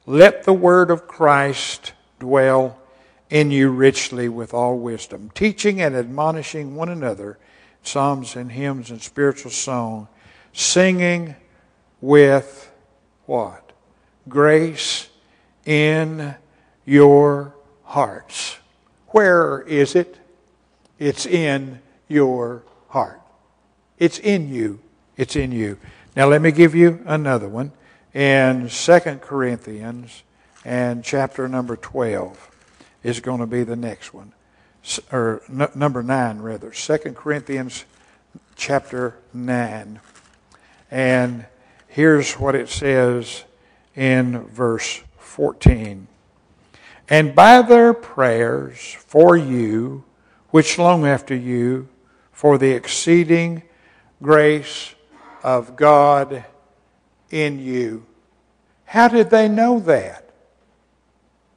Let 0.07 0.45
the 0.45 0.53
word 0.53 0.91
of 0.91 1.07
Christ 1.07 1.93
dwell 2.19 2.79
in 3.31 3.51
you 3.51 3.71
richly 3.71 4.29
with 4.29 4.55
all 4.55 4.79
wisdom, 4.79 5.31
teaching 5.35 5.81
and 5.81 5.95
admonishing 5.95 6.77
one 6.77 6.89
another, 6.89 7.39
psalms 7.83 8.37
and 8.37 8.53
hymns 8.53 8.91
and 8.91 9.03
spiritual 9.03 9.51
song, 9.51 10.09
singing 10.53 11.35
with 12.01 12.71
what? 13.27 13.73
Grace 14.29 15.09
in 15.65 16.35
your 16.85 17.55
hearts. 17.85 18.59
Where 19.09 19.63
is 19.63 19.95
it? 19.95 20.19
It's 20.99 21.27
in 21.27 21.81
your 22.09 22.63
heart. 22.89 23.21
It's 23.99 24.19
in 24.19 24.53
you. 24.53 24.81
It's 25.17 25.37
in 25.37 25.53
you. 25.53 25.79
Now 26.15 26.27
let 26.29 26.43
me 26.43 26.51
give 26.51 26.75
you 26.75 27.03
another 27.07 27.49
one 27.49 27.73
in 28.13 28.69
2 28.69 29.01
Corinthians 29.21 30.23
and 30.65 31.05
chapter 31.05 31.49
number 31.49 31.77
12 31.77 32.51
is 33.03 33.21
going 33.21 33.41
to 33.41 33.47
be 33.47 33.63
the 33.63 33.77
next 33.77 34.13
one. 34.13 34.33
Or 35.13 35.43
n- 35.49 35.69
number 35.75 36.03
9 36.03 36.41
rather. 36.41 36.71
2 36.71 36.99
Corinthians 37.15 37.85
chapter 38.57 39.17
9. 39.33 40.01
And 40.91 41.47
here's 41.89 42.35
what 42.35 42.55
it 42.55 42.69
says 42.69 43.45
in 43.95 44.41
verse 44.49 45.03
14. 45.19 46.09
And 47.09 47.35
by 47.35 47.63
their 47.63 47.95
prayers 47.95 48.97
for 49.07 49.37
you, 49.37 50.05
which 50.51 50.79
long 50.79 51.07
after 51.07 51.35
you, 51.35 51.89
for 52.33 52.59
the 52.59 52.73
exceeding 52.73 53.63
grace 54.21 54.96
of 55.47 55.77
God 55.77 56.45
in 57.31 57.61
you. 57.61 58.05
How 58.85 59.07
did 59.07 59.31
they 59.31 59.49
know 59.49 59.79
that? 59.79 60.29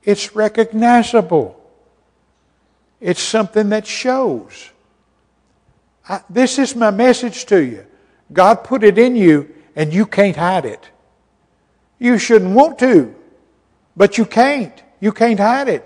It's 0.04 0.36
recognizable. 0.36 1.60
It's 3.02 3.19
something 3.21 3.69
that 3.69 3.88
shows. 3.88 4.69
I, 6.08 6.21
this 6.30 6.60
is 6.60 6.75
my 6.75 6.91
message 6.91 7.47
to 7.47 7.63
you. 7.63 7.84
God 8.32 8.63
put 8.63 8.84
it 8.84 8.99
in 8.99 9.15
you, 9.15 9.49
and 9.75 9.91
you 9.91 10.06
can't 10.06 10.36
hide 10.36 10.65
it. 10.65 10.88
You 11.97 12.19
shouldn't 12.19 12.54
want 12.54 12.78
to, 12.80 13.15
but 13.97 14.19
you 14.19 14.25
can't. 14.25 14.84
You 14.99 15.12
can't 15.12 15.39
hide 15.39 15.67
it. 15.67 15.86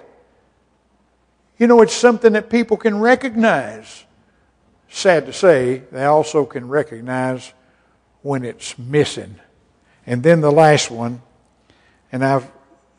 You 1.58 1.68
know, 1.68 1.82
it's 1.82 1.96
something 1.96 2.34
that 2.34 2.50
people 2.50 2.76
can 2.76 3.00
recognize. 3.00 4.04
Sad 4.90 5.26
to 5.28 5.32
say, 5.34 5.84
they 5.90 6.04
also 6.04 6.46
can 6.46 6.68
recognize 6.68 7.54
when 8.24 8.44
it's 8.44 8.80
missing. 8.80 9.36
And 10.08 10.24
then 10.24 10.42
the 10.42 10.52
last 10.52 10.90
one, 10.90 11.22
and 12.12 12.26
I've 12.26 12.50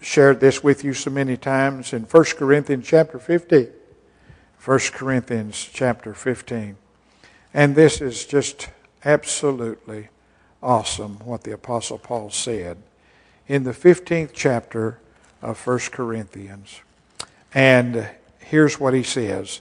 shared 0.00 0.38
this 0.38 0.62
with 0.62 0.84
you 0.84 0.94
so 0.94 1.10
many 1.10 1.36
times 1.36 1.92
in 1.92 2.02
1 2.04 2.24
Corinthians 2.36 2.86
chapter 2.86 3.18
15. 3.18 3.68
1 4.64 4.78
Corinthians 4.92 5.68
chapter 5.72 6.14
15. 6.14 6.76
And 7.52 7.74
this 7.74 8.00
is 8.00 8.24
just 8.26 8.68
absolutely 9.04 10.08
awesome 10.62 11.18
what 11.24 11.42
the 11.42 11.52
Apostle 11.52 11.98
Paul 11.98 12.30
said. 12.30 12.78
In 13.48 13.64
the 13.64 13.72
15th 13.72 14.30
chapter 14.32 14.98
of 15.42 15.66
1 15.66 15.78
Corinthians. 15.90 16.80
And 17.52 18.08
here's 18.38 18.80
what 18.80 18.94
he 18.94 19.02
says. 19.02 19.60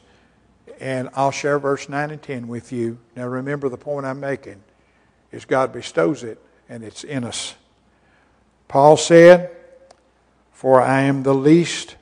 And 0.80 1.09
I'll 1.14 1.32
share 1.32 1.59
verse 1.59 1.88
9 1.88 2.11
and 2.11 2.22
10 2.22 2.47
with 2.47 2.72
you. 2.72 2.97
Now 3.16 3.28
remember 3.28 3.70
the 3.70 3.78
point 3.78 4.05
I'm 4.05 4.20
making 4.20 4.61
is 5.34 5.46
God 5.46 5.74
bestows 5.74 6.24
it 6.24 6.40
and 6.70 6.84
it's 6.84 7.04
in 7.04 7.24
us. 7.24 7.56
Paul 8.68 8.96
said, 8.96 9.52
For 10.52 10.82
I 10.82 11.02
am 11.02 11.24
the 11.24 11.36
least 11.36 11.96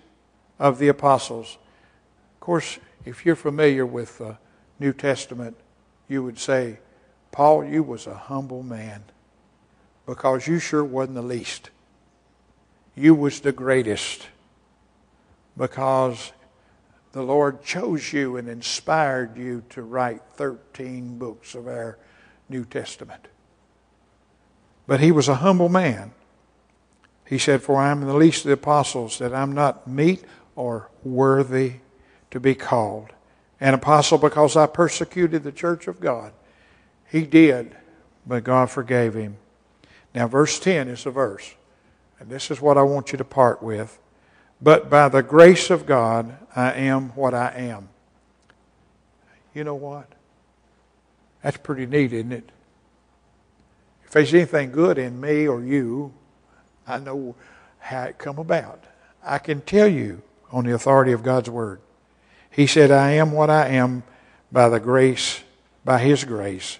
of 0.60 0.78
the 0.78 0.88
apostles. 0.88 1.58
Of 2.36 2.40
course, 2.40 2.78
if 3.06 3.26
you're 3.26 3.36
familiar 3.36 3.86
with 3.86 4.20
the 4.20 4.38
New 4.80 4.94
Testament, 4.94 5.58
you 6.08 6.24
would 6.24 6.38
say, 6.38 6.80
Paul, 7.32 7.64
you 7.64 7.82
was 7.82 8.06
a 8.06 8.14
humble 8.14 8.62
man 8.62 9.04
because 10.06 10.46
you 10.48 10.60
sure 10.60 10.84
wasn't 10.84 11.16
the 11.16 11.22
least 11.22 11.72
you 12.96 13.16
was 13.16 13.40
the 13.40 13.52
greatest 13.52 14.28
because 15.58 16.32
the 17.14 17.22
Lord 17.22 17.64
chose 17.64 18.12
you 18.14 18.38
and 18.38 18.48
inspired 18.48 19.38
you 19.38 19.64
to 19.70 19.82
write 19.82 20.22
13 20.34 21.18
books 21.18 21.56
of 21.56 21.68
our 21.68 21.98
New 22.52 22.66
Testament. 22.66 23.28
But 24.86 24.99
he 24.99 25.12
was 25.12 25.28
a 25.28 25.36
humble 25.36 25.70
man. 25.70 26.12
He 27.26 27.38
said, 27.38 27.64
For 27.64 27.78
I 27.78 27.89
am 27.89 28.02
the 28.02 28.14
least 28.14 28.45
of 28.45 28.49
the 28.49 28.54
apostles, 28.54 29.18
that 29.18 29.34
I'm 29.34 29.54
not 29.54 29.88
meet 29.88 30.24
or 30.56 30.89
worthy 31.04 31.76
to 32.30 32.39
be 32.39 32.54
called 32.54 33.10
an 33.60 33.74
apostle 33.74 34.18
because 34.18 34.58
I 34.58 34.66
persecuted 34.66 35.43
the 35.43 35.52
church 35.52 35.88
of 35.88 35.99
God. 35.99 36.34
He 37.10 37.24
did, 37.24 37.76
but 38.26 38.43
God 38.43 38.70
forgave 38.70 39.14
him. 39.14 39.38
Now, 40.14 40.28
verse 40.28 40.60
10 40.60 40.88
is 40.88 41.04
the 41.04 41.12
verse. 41.12 41.54
And 42.20 42.30
this 42.30 42.52
is 42.52 42.60
what 42.60 42.78
I 42.78 42.82
want 42.82 43.12
you 43.12 43.18
to 43.18 43.24
part 43.24 43.64
with. 43.64 43.99
But 44.62 44.89
by 44.89 45.10
the 45.10 45.24
grace 45.24 45.70
of 45.70 45.86
God, 45.86 46.38
I 46.56 46.74
am 46.74 47.10
what 47.10 47.34
I 47.34 47.54
am. 47.56 47.89
You 49.54 49.64
know 49.64 49.76
what? 49.76 50.12
That's 51.44 51.58
pretty 51.58 51.86
neat, 51.86 52.14
isn't 52.14 52.32
it? 52.32 52.50
If 54.06 54.12
there's 54.12 54.34
anything 54.34 54.72
good 54.72 54.98
in 54.98 55.20
me 55.20 55.48
or 55.48 55.64
you, 55.64 56.14
I 56.88 57.00
know 57.00 57.36
how 57.80 58.04
it 58.04 58.18
come 58.18 58.38
about. 58.38 58.84
I 59.24 59.38
can 59.38 59.62
tell 59.62 59.88
you 59.88 60.22
on 60.52 60.66
the 60.66 60.74
authority 60.74 61.12
of 61.12 61.24
God's 61.24 61.50
word. 61.50 61.80
He 62.50 62.68
said, 62.68 62.92
I 62.92 63.12
am 63.12 63.32
what 63.32 63.50
I 63.50 63.70
am 63.70 64.04
by 64.52 64.70
the 64.70 64.80
grace, 64.80 65.42
by 65.86 66.00
his 66.00 66.26
grace. 66.26 66.80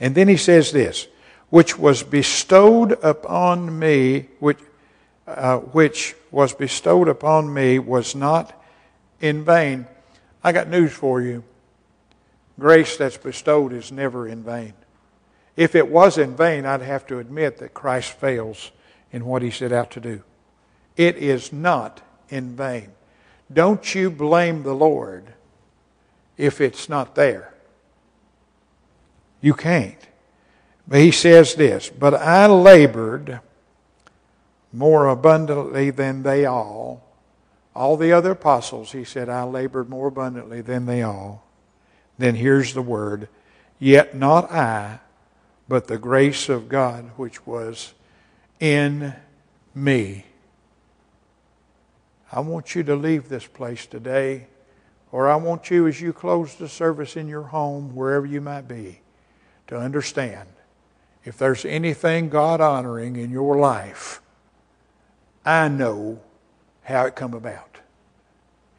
And 0.00 0.14
then 0.14 0.28
he 0.28 0.36
says 0.36 0.72
this, 0.72 1.06
which 1.50 1.78
was 1.78 2.02
bestowed 2.02 2.92
upon 3.04 3.78
me, 3.78 4.28
which, 4.40 4.58
uh, 5.26 5.58
which 5.58 6.16
was 6.30 6.54
bestowed 6.54 7.08
upon 7.08 7.52
me 7.52 7.78
was 7.78 8.14
not 8.14 8.60
in 9.20 9.44
vain. 9.44 9.86
I 10.42 10.52
got 10.52 10.68
news 10.68 10.92
for 10.92 11.20
you. 11.20 11.44
Grace 12.58 12.96
that's 12.96 13.16
bestowed 13.16 13.72
is 13.72 13.90
never 13.90 14.28
in 14.28 14.42
vain. 14.42 14.74
If 15.56 15.74
it 15.74 15.88
was 15.88 16.18
in 16.18 16.36
vain, 16.36 16.66
I'd 16.66 16.82
have 16.82 17.06
to 17.08 17.18
admit 17.18 17.58
that 17.58 17.74
Christ 17.74 18.12
fails 18.12 18.72
in 19.12 19.24
what 19.24 19.42
he 19.42 19.50
set 19.50 19.72
out 19.72 19.90
to 19.92 20.00
do. 20.00 20.22
It 20.96 21.16
is 21.16 21.52
not 21.52 22.00
in 22.28 22.56
vain. 22.56 22.90
Don't 23.52 23.94
you 23.94 24.10
blame 24.10 24.62
the 24.62 24.74
Lord 24.74 25.34
if 26.36 26.60
it's 26.60 26.88
not 26.88 27.14
there. 27.14 27.54
You 29.40 29.54
can't. 29.54 29.98
But 30.86 31.00
he 31.00 31.10
says 31.10 31.54
this, 31.54 31.88
but 31.90 32.14
I 32.14 32.46
labored 32.46 33.40
more 34.72 35.06
abundantly 35.06 35.90
than 35.90 36.22
they 36.22 36.44
all. 36.44 37.02
All 37.74 37.96
the 37.96 38.12
other 38.12 38.32
apostles, 38.32 38.92
he 38.92 39.04
said, 39.04 39.28
I 39.28 39.44
labored 39.44 39.88
more 39.88 40.08
abundantly 40.08 40.60
than 40.60 40.86
they 40.86 41.02
all. 41.02 41.43
Then 42.18 42.34
here's 42.34 42.74
the 42.74 42.82
word, 42.82 43.28
yet 43.78 44.14
not 44.14 44.50
I, 44.50 45.00
but 45.68 45.86
the 45.86 45.98
grace 45.98 46.48
of 46.48 46.68
God 46.68 47.10
which 47.16 47.46
was 47.46 47.94
in 48.60 49.14
me. 49.74 50.24
I 52.30 52.40
want 52.40 52.74
you 52.74 52.82
to 52.84 52.96
leave 52.96 53.28
this 53.28 53.46
place 53.46 53.86
today, 53.86 54.46
or 55.12 55.28
I 55.28 55.36
want 55.36 55.70
you, 55.70 55.86
as 55.86 56.00
you 56.00 56.12
close 56.12 56.54
the 56.56 56.68
service 56.68 57.16
in 57.16 57.28
your 57.28 57.44
home, 57.44 57.94
wherever 57.94 58.26
you 58.26 58.40
might 58.40 58.66
be, 58.66 59.00
to 59.68 59.76
understand 59.76 60.48
if 61.24 61.38
there's 61.38 61.64
anything 61.64 62.28
God 62.28 62.60
honoring 62.60 63.16
in 63.16 63.30
your 63.30 63.56
life, 63.56 64.20
I 65.44 65.68
know 65.68 66.20
how 66.82 67.06
it 67.06 67.16
come 67.16 67.34
about. 67.34 67.78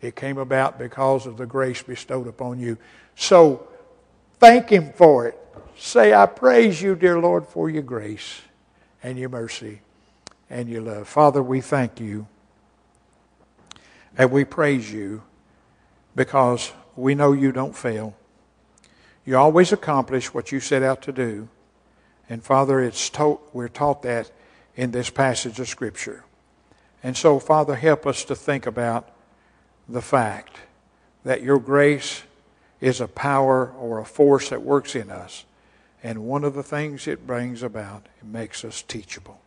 It 0.02 0.16
came 0.16 0.38
about 0.38 0.78
because 0.78 1.26
of 1.26 1.38
the 1.38 1.48
grace 1.48 1.82
bestowed 1.82 2.28
upon 2.28 2.60
you. 2.60 2.78
So 3.16 3.68
thank 4.40 4.70
Him 4.70 4.92
for 4.94 5.28
it. 5.28 5.40
Say, 5.78 6.14
I 6.14 6.26
praise 6.26 6.82
you, 6.82 6.96
dear 6.96 7.20
Lord, 7.20 7.48
for 7.48 7.70
your 7.70 7.84
grace 7.84 8.42
and 9.04 9.18
your 9.18 9.30
mercy 9.30 9.82
and 10.50 10.70
your 10.70 10.82
love. 10.82 11.08
Father, 11.08 11.42
we 11.44 11.62
thank 11.62 12.00
you 12.00 12.28
and 14.18 14.32
we 14.32 14.46
praise 14.46 14.92
you 14.92 15.24
because 16.16 16.72
we 16.96 17.16
know 17.16 17.34
you 17.34 17.52
don't 17.52 17.76
fail. 17.76 18.16
You 19.26 19.38
always 19.38 19.72
accomplish 19.72 20.34
what 20.34 20.52
you 20.52 20.60
set 20.60 20.84
out 20.84 21.02
to 21.04 21.12
do. 21.12 21.50
And 22.30 22.44
Father, 22.44 22.80
it's 22.80 23.10
taught, 23.10 23.42
we're 23.54 23.68
taught 23.68 24.02
that 24.04 24.32
in 24.76 24.92
this 24.92 25.10
passage 25.10 25.60
of 25.60 25.68
Scripture. 25.68 26.24
And 27.04 27.18
so, 27.18 27.40
Father, 27.40 27.76
help 27.76 28.06
us 28.06 28.24
to 28.26 28.36
think 28.36 28.66
about 28.66 29.10
the 29.88 30.02
fact 30.02 30.58
that 31.24 31.42
your 31.42 31.60
grace 31.60 32.24
is 32.82 33.02
a 33.02 33.08
power 33.08 33.72
or 33.80 34.00
a 34.00 34.06
force 34.06 34.50
that 34.50 34.62
works 34.62 34.96
in 34.96 35.10
us. 35.10 35.46
And 36.04 36.26
one 36.26 36.44
of 36.44 36.54
the 36.54 36.64
things 36.64 37.08
it 37.08 37.26
brings 37.26 37.64
about, 37.64 38.06
it 38.20 38.26
makes 38.26 38.64
us 38.64 38.82
teachable. 38.82 39.40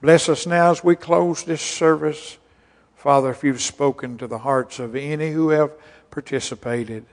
Bless 0.00 0.28
us 0.28 0.46
now 0.46 0.70
as 0.70 0.82
we 0.82 0.96
close 0.96 1.44
this 1.44 1.62
service. 1.62 2.38
Father, 2.96 3.30
if 3.30 3.44
you've 3.44 3.60
spoken 3.60 4.18
to 4.18 4.26
the 4.26 4.38
hearts 4.38 4.78
of 4.78 4.96
any 4.96 5.30
who 5.30 5.50
have 5.50 5.70
participated, 6.10 7.04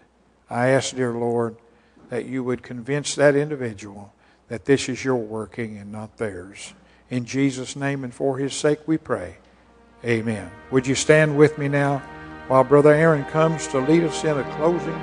I 0.49 0.70
ask, 0.70 0.95
dear 0.95 1.14
Lord, 1.14 1.58
that 2.10 2.26
you 2.26 2.43
would 2.43 2.64
convince 2.64 3.16
that 3.16 3.36
individual 3.36 4.14
that 4.49 4.66
this 4.66 4.89
is 4.89 5.06
your 5.06 5.16
working 5.16 5.78
and 5.78 5.91
not 5.91 6.18
theirs. 6.18 6.74
In 7.10 7.24
Jesus' 7.24 7.76
name 7.76 8.04
and 8.04 8.14
for 8.14 8.38
his 8.38 8.54
sake 8.54 8.80
we 8.86 8.97
pray. 8.97 9.38
Amen. 10.04 10.52
Would 10.72 10.88
you 10.88 10.95
stand 10.95 11.38
with 11.38 11.58
me 11.58 11.68
now 11.68 11.99
while 12.47 12.64
Brother 12.64 12.93
Aaron 12.93 13.24
comes 13.26 13.68
to 13.68 13.80
lead 13.80 14.04
us 14.04 14.24
in 14.24 14.38
a 14.38 14.56
closing? 14.56 14.99